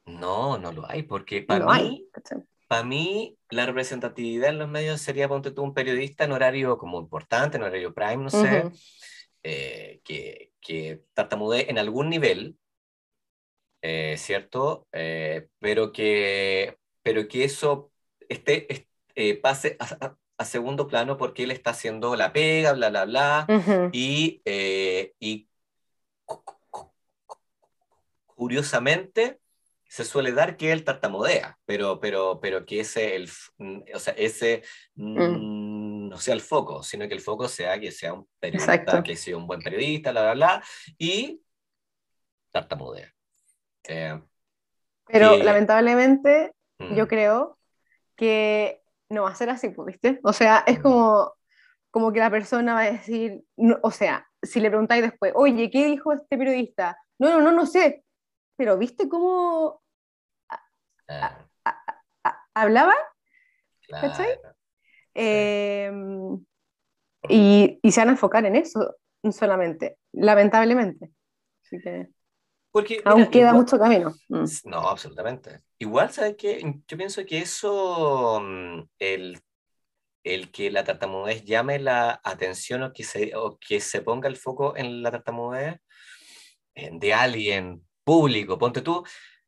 [0.06, 2.10] No, no lo hay, porque para mí,
[2.68, 7.00] para mí la representatividad en los medios sería, ponte tú, un periodista en horario como
[7.00, 8.64] importante, en horario prime, no sé,
[9.44, 12.58] eh, que, que tartamudee en algún nivel,
[13.82, 14.88] eh, ¿cierto?
[14.92, 17.92] Eh, pero, que, pero que eso
[18.28, 18.88] esté,
[19.42, 24.42] pase a, a segundo plano porque él está haciendo la pega, bla, bla, bla, y,
[24.46, 25.48] eh, y
[28.26, 29.40] curiosamente
[29.89, 34.13] se suele dar que él tartamudea, pero, pero, pero que ese, el, mm, o sea,
[34.13, 34.63] ese
[34.95, 36.10] mm.
[36.10, 39.38] no sea el foco, sino que el foco sea que sea un periodista, que sea
[39.38, 40.63] un buen periodista, bla, bla, bla,
[40.97, 41.41] y
[42.52, 43.13] tartamudea.
[43.88, 44.21] Eh,
[45.06, 47.08] pero lamentablemente, yo mm.
[47.08, 47.58] creo
[48.15, 50.19] que no va a ser así, pues, ¿viste?
[50.23, 51.34] O sea, es como,
[51.91, 53.41] como que la persona va a decir,
[53.82, 56.97] o sea, si le preguntáis después, oye, ¿qué dijo este periodista?
[57.19, 58.04] No, no, no, no sé,
[58.58, 59.82] pero ¿viste cómo
[62.54, 62.96] hablaba?
[65.13, 66.46] Em,
[67.30, 68.96] y, y, se van a enfocar en eso
[69.32, 71.12] solamente, lamentablemente.
[71.63, 72.08] Así que...
[72.72, 74.13] Porque, Aún queda mucho camino.
[74.30, 74.43] Mm.
[74.65, 75.62] No, absolutamente.
[75.80, 76.62] Igual, ¿sabes qué?
[76.88, 79.39] Yo pienso que eso, mm, el,
[80.24, 84.36] el que la tartamudez llame la atención o que se, o que se ponga el
[84.36, 85.80] foco en la tartamudez
[86.76, 89.04] de alguien público, ponte tú,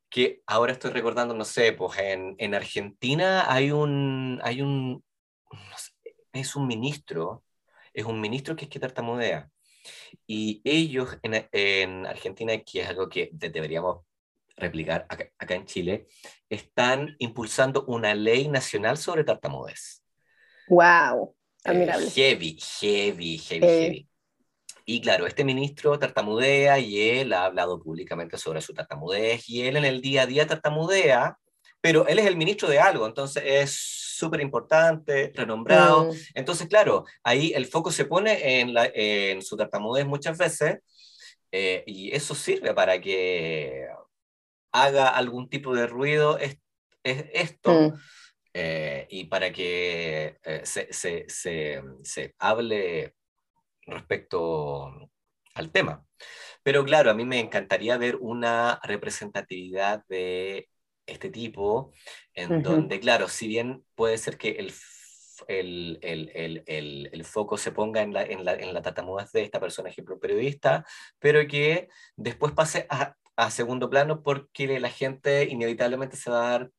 [0.10, 5.02] que ahora estoy recordando, no sé, pues en, en Argentina hay un, hay un,
[6.34, 7.46] es un ministro,
[7.94, 9.50] es un ministro que es que tartamudea.
[10.28, 14.02] Y ellos en, en Argentina, que es algo que deberíamos
[14.58, 16.08] replicar acá, acá, en Chile,
[16.50, 20.04] están impulsando una ley nacional sobre tartamudez.
[20.68, 21.34] ¡Wow!
[21.64, 22.10] Eh, admirable.
[22.10, 23.82] heavy, heavy, heavy, eh.
[23.82, 24.09] heavy.
[24.92, 29.78] Y claro, este ministro tartamudea y él ha hablado públicamente sobre su tartamudez y él
[29.78, 31.38] en el día a día tartamudea,
[31.80, 33.76] pero él es el ministro de algo, entonces es
[34.18, 36.06] súper importante, renombrado.
[36.06, 36.16] Mm.
[36.34, 40.80] Entonces, claro, ahí el foco se pone en, la, en su tartamudez muchas veces
[41.52, 43.86] eh, y eso sirve para que
[44.72, 46.58] haga algún tipo de ruido es,
[47.04, 47.94] esto mm.
[48.56, 53.14] eh, y para que eh, se, se, se, se hable
[53.92, 55.10] respecto
[55.56, 56.06] al tema.
[56.64, 60.70] Pero claro, a mí me encantaría ver una representatividad de
[61.06, 61.92] este tipo,
[62.34, 64.74] en donde, claro, si bien puede ser que el,
[65.48, 69.44] el, el, el, el foco se ponga en la, en la, en la tatamudez de
[69.44, 70.86] esta persona, ejemplo, periodista,
[71.20, 76.52] pero que después pase a, a, segundo plano porque la gente inevitablemente se va a
[76.52, 76.72] dar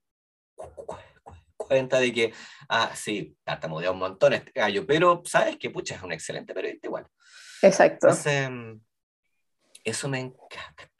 [1.70, 2.35] cuenta de que,
[2.68, 6.88] ah, sí, tartamudea un montón este gallo, pero sabes que, pucha, es un excelente periodista
[6.88, 7.06] igual.
[7.62, 8.09] Exacto.
[8.09, 8.50] Entonces,
[9.85, 10.90] eso me encanta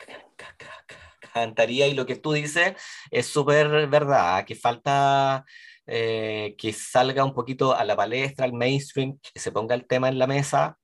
[1.31, 2.75] encantaría y lo que tú dices
[3.11, 5.45] es súper verdad, que falta
[5.87, 10.09] eh, que salga un poquito a la palestra, al mainstream, que se ponga el tema
[10.09, 10.79] en la mesa,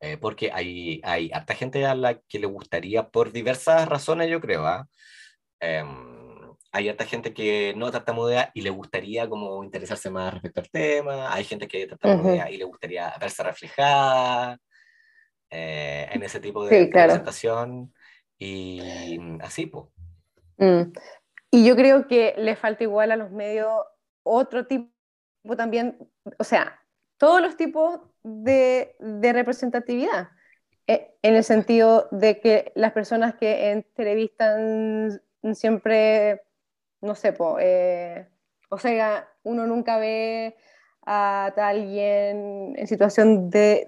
[0.00, 4.40] eh, porque hay, hay harta gente a la que le gustaría, por diversas razones, yo
[4.40, 4.88] creo, ¿ah?
[6.74, 11.32] Hay harta gente que no tartamudea y le gustaría como interesarse más respecto al tema,
[11.32, 14.58] hay gente que tartamudea y le gustaría verse reflejada
[15.50, 17.94] eh, en ese tipo de presentación
[18.36, 19.84] y así, pues.
[21.52, 23.70] Y yo creo que le falta igual a los medios
[24.24, 24.90] otro tipo
[25.56, 25.96] también,
[26.38, 26.80] o sea,
[27.18, 28.96] todos los tipos de,
[29.32, 30.30] representatividad,
[30.88, 36.42] eh, en el sentido de que las personas que entrevistan siempre,
[37.04, 38.26] no sé, eh,
[38.70, 40.56] o sea, uno nunca ve
[41.06, 43.86] a alguien en situación de,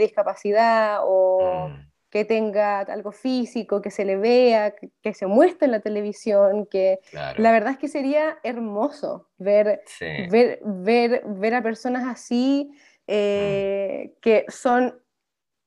[0.00, 1.90] discapacidad o mm.
[2.08, 7.00] que tenga algo físico, que se le vea, que, se muestre en la televisión, que
[7.12, 9.82] la verdad es que sería hermoso ver,
[10.30, 12.70] ver, ver, ver, a personas así
[13.06, 14.20] eh, mm.
[14.20, 14.98] que son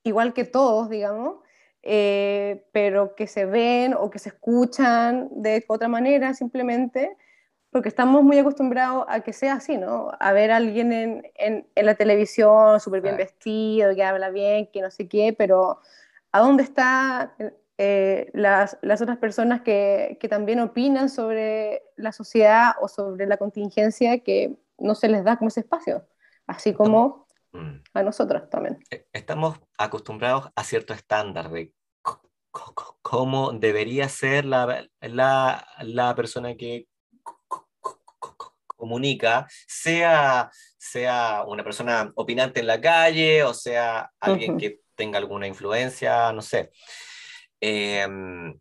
[0.04, 1.44] igual que todos, digamos,
[1.92, 7.18] eh, pero que se ven o que se escuchan de otra manera simplemente,
[7.72, 10.12] porque estamos muy acostumbrados a que sea así, ¿no?
[10.20, 14.82] A ver a alguien en, en, la televisión súper bien vestido, que habla bien, que
[14.82, 15.80] no sé qué, pero
[16.32, 17.32] ¿A dónde están
[17.78, 23.38] eh, las, las, otras personas que, que, también opinan sobre la sociedad o sobre la
[23.38, 26.06] contingencia que no se les da como ese espacio?
[26.46, 27.28] Así como
[27.94, 28.78] a nosotros también.
[28.92, 31.74] E, estamos acostumbrados a cierto estándar de
[33.02, 36.88] cómo debería ser la, la, la persona que
[38.66, 45.48] comunica, sea, sea una persona opinante en la calle o sea alguien que tenga alguna
[45.48, 46.72] influencia, no sé.
[47.62, 48.60] Em,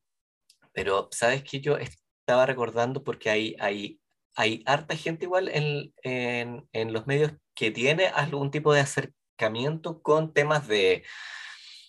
[0.72, 1.60] pero, ¿sabes qué?
[1.60, 4.00] Yo estaba recordando porque hay, hay,
[4.36, 10.00] hay harta gente igual en, en, en los medios que tiene algún tipo de acercamiento
[10.02, 11.04] con temas de.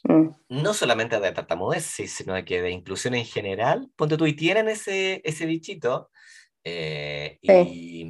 [0.04, 3.90] No solamente de tartamudez, sino que de inclusión en general.
[3.96, 6.10] Ponte tú y tienen ese, ese bichito
[6.64, 8.04] eh, y,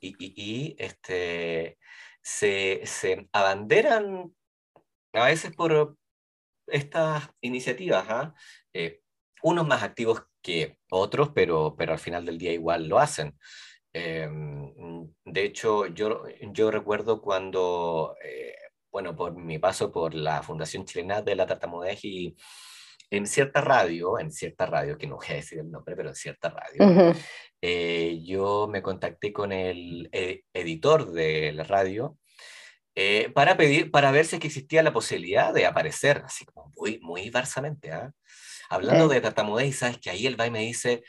[0.00, 1.78] y, y, este,
[2.22, 4.34] se, se abanderan
[5.12, 5.96] a veces por
[6.66, 8.34] estas iniciativas, ¿ah?
[8.72, 9.00] eh,
[9.42, 13.36] unos más activos que otros, pero, pero al final del día igual lo hacen.
[13.92, 18.55] Em, de hecho, yo, yo recuerdo cuando, eh,
[18.96, 22.34] bueno, por mi paso por la Fundación Chilena de la Tartamudez y
[23.10, 26.14] en cierta radio, en cierta radio, que no voy a decir el nombre, pero en
[26.14, 27.14] cierta radio,
[27.60, 32.16] eh, yo me contacté con el editor de la radio
[32.94, 37.28] eh, para pedir, para ver si existía la posibilidad de aparecer, así como muy, muy
[37.28, 38.10] barsamente, ¿ah?
[38.70, 41.02] Hablando de tartamudez, sabes que ahí el va y me dice,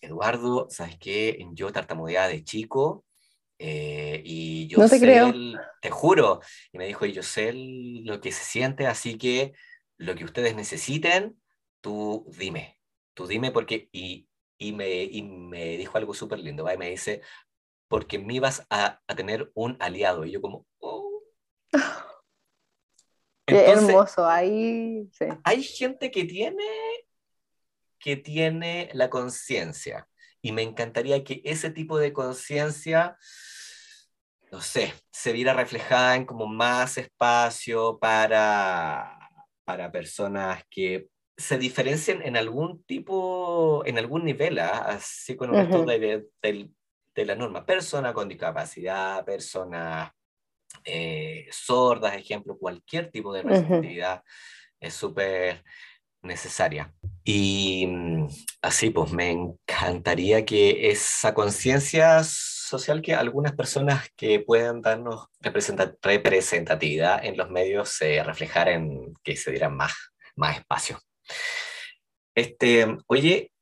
[0.00, 1.38] Eduardo, ¿sabes qué?
[1.52, 3.04] Yo tartamudeaba de chico
[3.64, 5.32] eh, y yo no te sé, creo.
[5.80, 6.40] te juro,
[6.72, 9.52] y me dijo, y yo sé lo que se siente, así que
[9.98, 11.40] lo que ustedes necesiten,
[11.80, 12.80] tú dime,
[13.14, 14.26] tú dime porque, y,
[14.58, 16.74] y, me, y me dijo algo súper lindo, ¿va?
[16.74, 17.22] y me dice,
[17.86, 20.66] porque me ibas a, a tener un aliado, y yo como,
[23.46, 25.08] Qué hermoso, ahí
[25.44, 26.64] Hay gente que tiene,
[28.00, 30.08] que tiene la conciencia
[30.42, 33.16] y me encantaría que ese tipo de conciencia,
[34.52, 39.18] no sé, se viera reflejada en como más espacio para,
[39.64, 44.84] para personas que se diferencien en algún tipo, en algún nivel, ¿ah?
[44.88, 47.64] así con el resto de, de, la norma.
[47.64, 50.12] Persona con discapacidad, personas
[50.84, 54.22] eh, sordas, ejemplo, cualquier tipo de representatividad
[54.78, 55.64] es súper
[56.20, 56.92] necesaria.
[57.24, 58.28] Y mm,
[58.60, 62.22] así, pues me encantaría que esa conciencia
[62.72, 69.36] social que algunas personas que puedan darnos representatividad en los medios se reflejara en que
[69.36, 69.92] se dieran más,
[70.36, 70.98] más espacio.
[72.34, 73.52] Este, oye,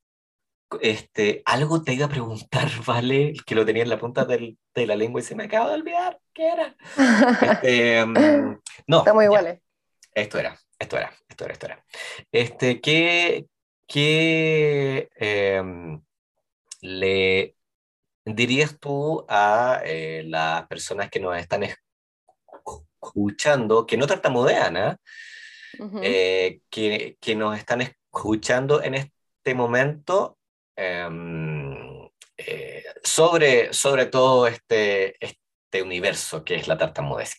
[0.81, 3.35] este, algo te iba a preguntar, ¿vale?
[3.45, 5.75] Que lo tenía en la punta del, de la lengua y se me acaba de
[5.75, 6.21] olvidar.
[6.33, 6.77] ¿Qué era?
[7.53, 8.99] Este, mm, no.
[8.99, 9.61] Estamos iguales.
[10.15, 11.85] Esto era, esto era, esto era, esto era.
[12.33, 13.47] Este, ¿qué,
[13.87, 16.03] qué em,
[16.81, 17.55] le
[18.35, 21.65] dirías tú a eh, las personas que nos están
[23.03, 24.97] escuchando, que no tartamudean, ¿eh?
[26.03, 30.39] eh, que, que nos están escuchando en este momento
[30.83, 32.09] Em,
[32.39, 37.35] eh, sobre, sobre todo este, este universo que es la tartamudez.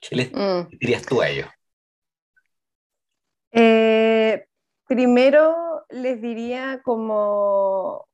[0.00, 0.68] ¿Qué le mm.
[0.78, 1.48] dirías tú a ellos?
[3.50, 4.46] Eh,
[4.86, 8.06] primero les diría como,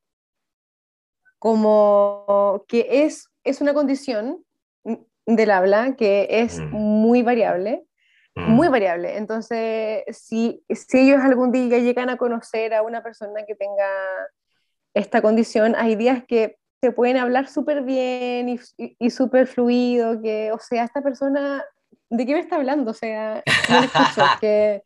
[1.43, 4.45] como que es, es una condición
[5.27, 6.71] del habla que es mm.
[6.71, 7.85] muy variable
[8.35, 8.71] muy mm.
[8.71, 9.17] variable.
[9.17, 13.91] Entonces, si, si ellos algún día llegan a conocer a una persona que tenga
[14.95, 20.51] esta condición, hay días que se pueden hablar súper bien y, y, súper fluido, que,
[20.53, 21.65] o sea, esta persona,
[22.09, 22.93] ¿de qué me está hablando?
[22.93, 24.83] O sea, no escucho, que,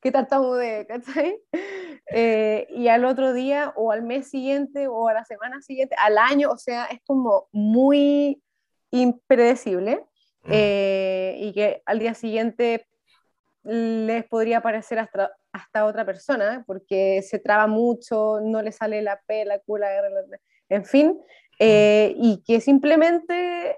[0.00, 1.38] que tartamude, ¿cachai?
[2.12, 6.18] Eh, y al otro día, o al mes siguiente, o a la semana siguiente, al
[6.18, 8.42] año, o sea, es como muy
[8.90, 10.04] impredecible.
[10.42, 10.50] Mm.
[10.52, 12.86] Eh, y que al día siguiente
[13.62, 19.20] les podría parecer hasta, hasta otra persona, porque se traba mucho, no le sale la
[19.26, 20.08] P, la Q, la R,
[20.68, 21.20] en fin,
[21.58, 23.76] eh, y que simplemente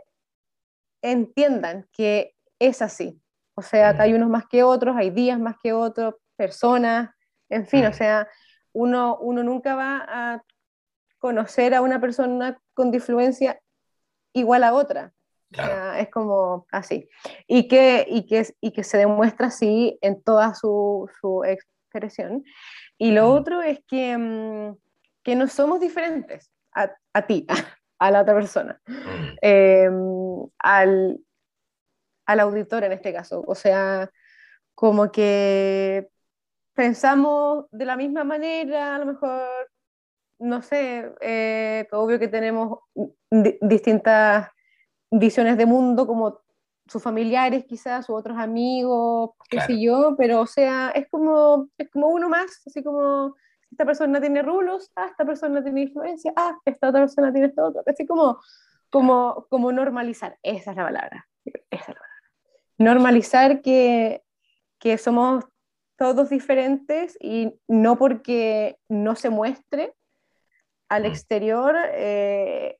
[1.02, 3.20] entiendan que es así.
[3.54, 7.10] O sea, que hay unos más que otros, hay días más que otros, personas,
[7.48, 8.28] en fin, o sea,
[8.72, 10.42] uno, uno nunca va a
[11.18, 13.60] conocer a una persona con disfluencia
[14.32, 15.12] igual a otra
[15.98, 17.08] es como así.
[17.46, 22.44] Y que, y, que, y que se demuestra así en toda su, su expresión.
[22.98, 24.76] Y lo otro es que, mm,
[25.22, 27.46] que no somos diferentes a, a ti,
[27.98, 29.36] a, la otra persona, mm.
[29.42, 31.20] em, al,
[32.26, 33.44] al auditor en este caso.
[33.46, 34.10] O sea,
[34.74, 36.08] como que
[36.74, 39.48] pensamos de la misma manera, a lo mejor,
[40.38, 42.80] no sé, eh, obvio que tenemos
[43.30, 44.48] distintas
[45.10, 46.40] visiones de mundo como
[46.86, 51.88] sus familiares quizás, u otros amigos, qué sé yo, pero o sea, es como, es
[51.90, 53.36] como uno más, así como
[53.70, 57.64] esta persona tiene rulos, ah, esta persona tiene influencia, ah, esta otra persona tiene esto
[57.64, 58.40] otro, así como,
[58.90, 62.11] como, como normalizar, esa es la palabra, esa es la palabra.
[62.82, 64.22] Normalizar que,
[64.78, 65.44] que somos
[65.96, 69.94] todos diferentes y no porque no se muestre
[70.88, 72.78] al exterior eh,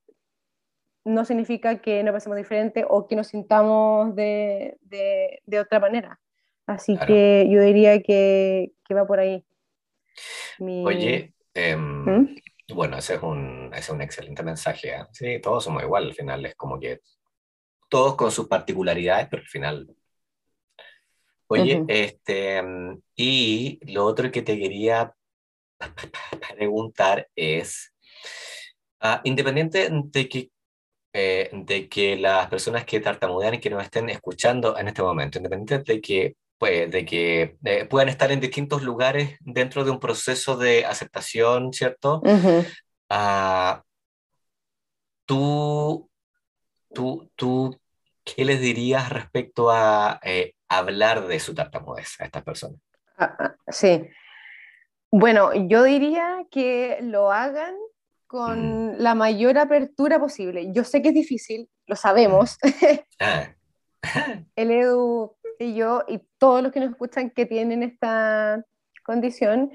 [1.04, 6.20] no significa que no pensemos diferente o que nos sintamos de, de, otra manera.
[6.66, 9.44] Así que yo diría que, que va por ahí.
[10.58, 12.36] Oye, em, ¿Mm?
[12.74, 14.90] bueno, ese es, un, ese es un excelente mensaje.
[14.90, 15.06] ¿eh?
[15.12, 17.00] Sí, todos somos igual, al final es como que
[17.92, 19.96] todos con sus particularidades, pero al final...
[21.48, 25.14] Oye, este, em, y lo otro que te quería
[26.56, 27.92] preguntar es,
[29.02, 30.50] uh, independiente de que
[31.12, 35.36] eh, de que las personas que tartamudean y que nos estén escuchando en este momento,
[35.36, 40.00] independientemente de que, pues, de que eh, puedan estar en distintos lugares dentro de un
[40.00, 42.22] proceso de aceptación, ¿cierto?
[43.10, 43.82] Ah,
[45.26, 46.08] tú,
[46.94, 47.81] tú, tú,
[48.24, 52.80] ¿qué les dirías respecto a eh, hablar de su tartamudez a estas personas?
[53.18, 54.08] Ah, ah, sí.
[55.10, 57.74] Bueno, yo diría que lo hagan
[58.26, 60.72] con la mayor apertura posible.
[60.72, 62.58] Yo sé que es difícil, lo sabemos.
[63.20, 63.54] Ah.
[64.56, 68.64] El Edu y yo y todos los que nos escuchan que tienen esta
[69.04, 69.70] condición,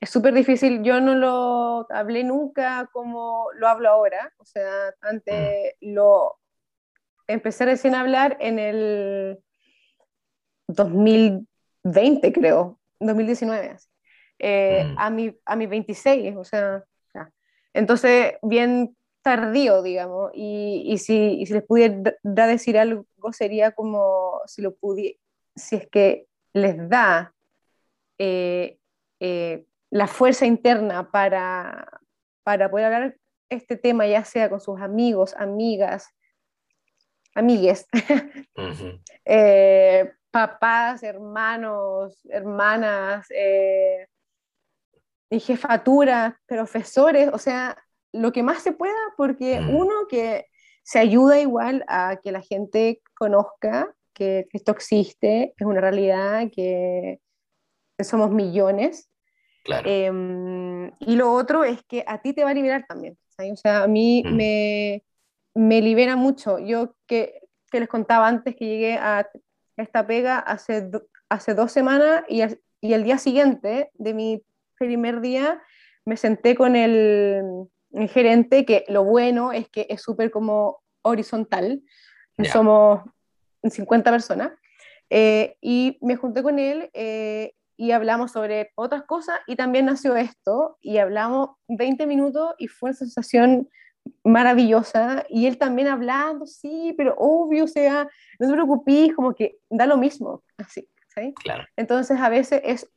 [0.00, 0.82] es súper difícil.
[0.82, 4.32] Yo no lo hablé nunca como lo hablo ahora.
[4.38, 5.94] O sea, antes mm.
[5.94, 6.38] lo
[7.26, 9.38] empecé recién a hablar en el
[10.68, 13.76] 2020, creo, 2019,
[14.38, 14.98] eh, mm.
[14.98, 16.84] a, mi, a mis 26, o sea,
[17.76, 24.62] entonces, bien tardío, digamos, y, y, si, si, les pudiera decir algo, sería como si
[24.62, 25.18] lo pudiera,
[25.54, 27.34] si es que les da
[28.16, 28.78] eh,
[29.20, 32.00] eh, la fuerza interna para,
[32.44, 33.16] para poder hablar
[33.50, 36.14] este tema, ya sea con sus amigos, amigas,
[37.36, 37.86] amigues,
[39.24, 43.26] eh, papás, hermanos, hermanas,
[45.30, 47.76] y jefatura, profesores, o sea,
[48.12, 49.76] lo que más se pueda, porque mm.
[49.76, 50.46] uno que
[50.82, 57.20] se ayuda igual a que la gente conozca que esto existe, es una realidad, que
[58.02, 59.10] somos millones.
[59.62, 59.88] Claro.
[59.90, 63.18] Em, y lo otro es que a ti te va a liberar también.
[63.38, 64.34] O sea, a mí mm.
[64.34, 65.04] me,
[65.56, 66.58] me, libera mucho.
[66.58, 67.40] Yo que,
[67.70, 69.28] que, les contaba antes que llegué a
[69.76, 70.88] esta pega hace,
[71.28, 72.42] hace dos semanas y,
[72.80, 74.42] y el día siguiente de mi
[74.78, 75.62] primer día
[76.04, 77.68] me senté con el,
[78.08, 81.82] gerente, que lo bueno es que es súper como horizontal,
[82.52, 83.00] somos
[83.62, 84.52] 50 personas,
[85.08, 90.16] eh, y me junté con él eh, y hablamos sobre otras cosas y también nació
[90.16, 93.68] esto y hablamos 20 minutos y fue una sensación
[94.24, 99.58] maravillosa y él también hablando, sí, pero obvio, o sea, no te preocupes, como que
[99.70, 101.34] da lo mismo, así, ¿sí?
[101.42, 101.64] Claro.
[101.76, 102.90] Entonces a veces es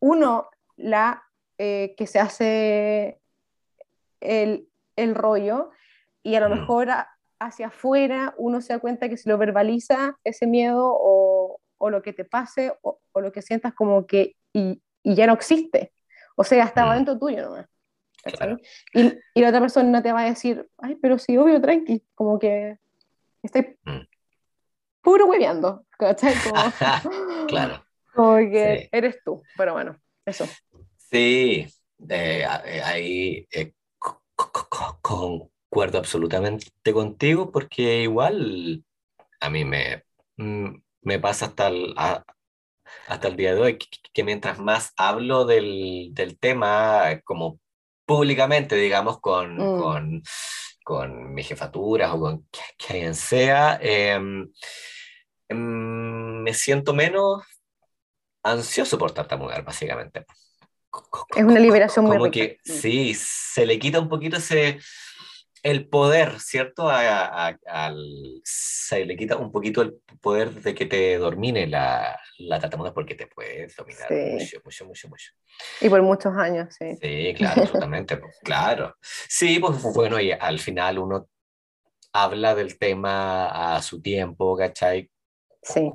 [0.00, 1.22] uno la
[1.58, 3.20] eh, que se hace
[4.20, 5.70] el, el, rollo
[6.22, 6.58] y a lo mm.
[6.58, 6.88] mejor
[7.38, 12.00] hacia afuera uno se da cuenta que si lo verbaliza ese miedo o, o lo
[12.00, 15.92] que te pase o, lo que sientas como que y, ya no existe.
[16.36, 16.94] O sea, estaba mm.
[16.94, 17.66] dentro tuyo nomás.
[18.94, 22.38] Y, y, la otra persona te va a decir, ay, pero sí, obvio, tranqui, como
[22.38, 22.78] que
[23.42, 24.06] estoy mm.
[25.02, 26.34] puro hueveando, ¿cachai?
[27.48, 27.84] claro.
[28.14, 30.46] Como que eres tú, pero bueno, eso.
[30.98, 31.66] Sí,
[32.10, 33.72] eh, ahí eh,
[35.00, 38.84] concuerdo absolutamente contigo porque igual
[39.40, 40.04] a mí me,
[40.36, 41.94] mm, me pasa hasta el,
[43.06, 43.78] hasta el día de hoy
[44.12, 47.58] que, mientras más hablo del, del, tema como
[48.12, 49.80] públicamente, digamos, con, mm.
[49.80, 50.22] con,
[50.84, 52.46] con mi jefatura o con
[52.76, 54.52] quien sea, em,
[55.48, 57.42] em, me siento menos
[58.42, 60.26] ansioso por tartamudear, básicamente.
[61.34, 64.78] Es una liberación muy Como que sí, se le quita un poquito ese
[65.62, 66.88] el poder, ¿cierto?
[66.88, 67.56] A,
[68.42, 73.14] se le quita un poquito el poder de que te domine la, la tartamudez porque
[73.14, 75.32] te puedes dominar mucho, mucho, mucho, mucho.
[75.80, 76.96] Y por muchos años, sí.
[77.00, 78.96] Sí, claro, absolutamente, pues, claro.
[79.00, 81.28] Sí, pues bueno, y al final uno
[82.12, 85.08] habla del tema a su tiempo, ¿cachai?
[85.62, 85.92] Sí.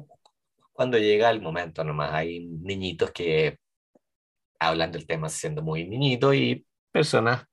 [0.72, 3.57] Cuando llega el momento nomás, hay niñitos que
[4.59, 7.45] hablan del tema siendo muy niñitos y personas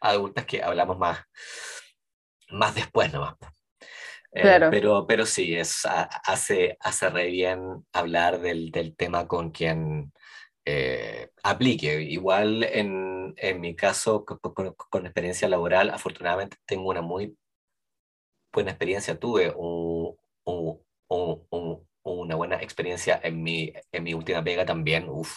[0.00, 1.20] adultas que hablamos más,
[2.50, 3.36] más después nomás.
[4.32, 4.68] Eh, claro.
[4.70, 10.12] pero, pero sí, es, hace, hace re bien hablar del, del tema con quien
[10.64, 12.00] eh, aplique.
[12.02, 17.36] Igual en, en mi caso, con, con, experiencia laboral, afortunadamente tengo una muy
[18.52, 19.18] buena experiencia.
[19.18, 25.08] Tuve un, un, un, una buena experiencia en mi, en mi última pega también.
[25.08, 25.34] Uf.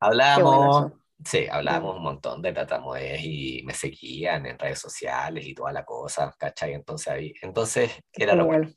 [0.00, 0.92] Hablamos,
[1.24, 5.84] Sí, hablábamos un montón de tartamudez y me seguían en redes sociales y toda la
[5.84, 6.74] cosa, ¿cachai?
[6.74, 8.70] Entonces ahí, entonces era lo bueno.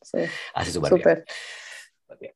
[0.54, 2.34] Así súper bien.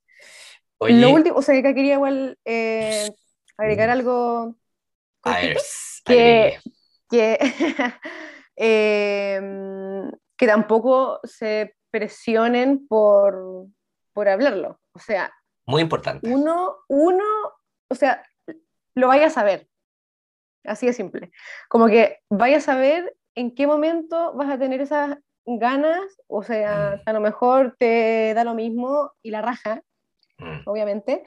[0.77, 3.09] Oye, lo último, o sea, que quería igual eh,
[3.57, 4.55] agregar algo
[6.05, 6.59] que,
[7.09, 7.39] que,
[8.55, 13.67] em, que tampoco se presionen por,
[14.13, 14.79] por hablarlo.
[14.93, 15.33] O sea,
[15.65, 16.29] muy importante.
[16.29, 17.23] Uno, uno,
[17.89, 18.23] o sea,
[18.93, 19.67] lo vaya a saber.
[20.65, 21.31] Así de simple.
[21.69, 27.01] Como que vayas a ver en qué momento vas a tener esas ganas, o sea,
[27.05, 27.09] mm.
[27.09, 29.81] a lo mejor te da lo mismo y la raja,
[30.37, 30.61] mm.
[30.65, 31.23] obviamente,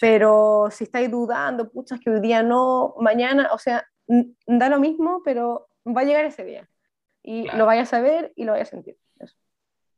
[0.00, 3.86] pero si estáis dudando, puchas que hoy día no, mañana, o sea,
[4.46, 6.68] da lo mismo, pero va a llegar ese día.
[7.22, 8.96] Y lo vayas a ver y lo vayas a sentir.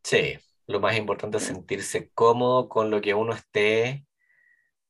[0.02, 0.36] Sí,
[0.66, 4.04] lo más importante es sentirse cómodo con lo que uno esté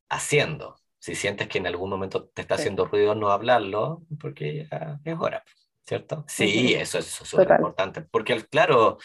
[0.09, 5.01] haciendo si sientes que en algún momento te está haciendo ruido no hablarlo, porque ya
[5.03, 5.43] es hora,
[5.85, 6.23] ¿cierto?
[6.29, 8.99] Sí, eso es súper importante, porque claro,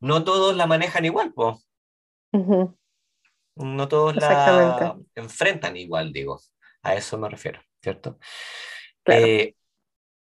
[0.00, 1.68] no todos la manejan igual, pues.
[3.56, 6.40] No todos la enfrentan igual, digo.
[6.82, 8.18] A eso me refiero, ¿cierto?
[9.04, 9.54] Eh,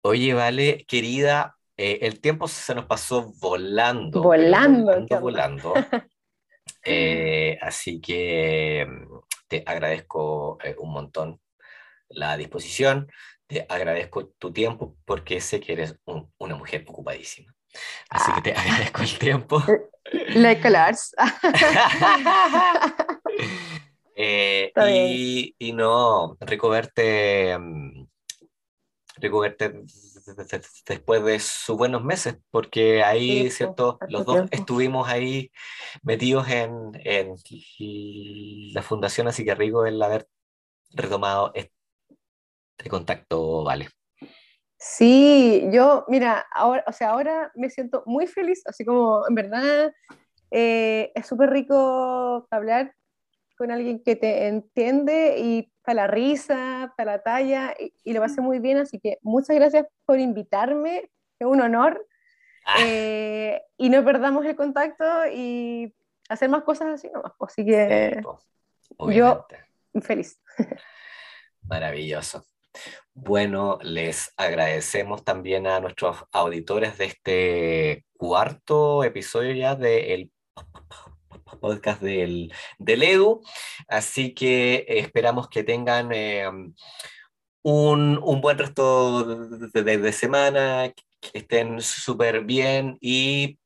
[0.01, 4.23] oye, vale, querida, eh, el tiempo se nos pasó volando.
[4.23, 5.05] Volando.
[5.21, 5.73] volando.
[6.87, 8.87] Eh, así que
[9.47, 11.41] te agradezco eh, un montón
[12.09, 13.11] la disposición,
[13.47, 15.95] te agradezco tu tiempo porque sé que eres
[16.37, 17.53] una mujer ocupadísima.
[18.09, 18.61] Así que te ah.
[18.61, 19.63] agradezco el tiempo.
[20.29, 21.15] Like Lars.
[24.15, 28.07] eh, y, y, no, rico verte, mm,
[29.17, 29.81] rico verte
[30.87, 33.99] después de sus buenos meses, porque ahí, ¿cierto?
[34.09, 35.51] Los dos estuvimos ahí
[36.03, 37.35] metidos en, en,
[38.73, 40.27] la fundación, así que rico el haber
[40.91, 43.89] retomado este contacto, vale.
[44.77, 49.93] Sí, yo, mira, ahora, o sea, ahora me siento muy feliz, así como en verdad
[50.51, 52.93] eh, es súper rico hablar
[53.57, 58.41] con alguien que te entiende y para la risa, para la talla, y, lo pasé
[58.41, 61.09] muy bien, así que muchas gracias por invitarme,
[61.39, 62.05] es un honor,
[62.65, 62.77] ah.
[62.81, 65.93] eh, y no perdamos el contacto y
[66.29, 68.21] hacer más cosas así nomás, pues, así que
[69.09, 69.45] yo
[70.01, 70.41] feliz.
[71.61, 72.45] Maravilloso.
[73.13, 80.31] Bueno, les agradecemos también a nuestros auditores de este cuarto episodio ya de El
[81.59, 83.41] podcast del, del Edu.
[83.87, 86.47] Así que esperamos que tengan eh,
[87.63, 93.59] un, un, buen resto de, semana, que estén súper bien y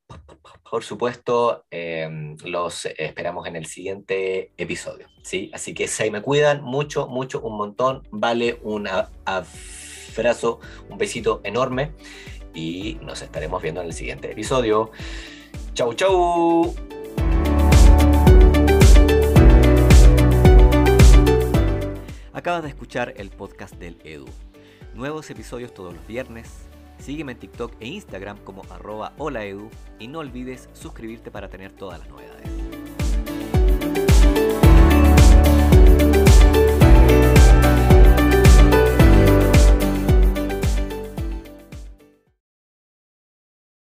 [0.70, 5.08] por supuesto, em, los esperamos en el siguiente episodio.
[5.24, 5.50] ¿sí?
[5.54, 8.04] Así que se me cuidan mucho, mucho, un montón.
[8.12, 8.88] Vale un
[9.26, 10.60] abrazo,
[10.90, 11.94] un besito enorme
[12.54, 14.92] y nos estaremos viendo en el siguiente episodio.
[15.74, 16.89] Chau, chau.
[22.40, 24.26] Acabas de escuchar el podcast del Edu.
[24.96, 26.70] Nuevos episodios todos los viernes.
[26.98, 29.70] Sígueme en TikTok e Instagram como arroba holaedu
[30.00, 32.69] y no olvides suscribirte para tener todas las novedades.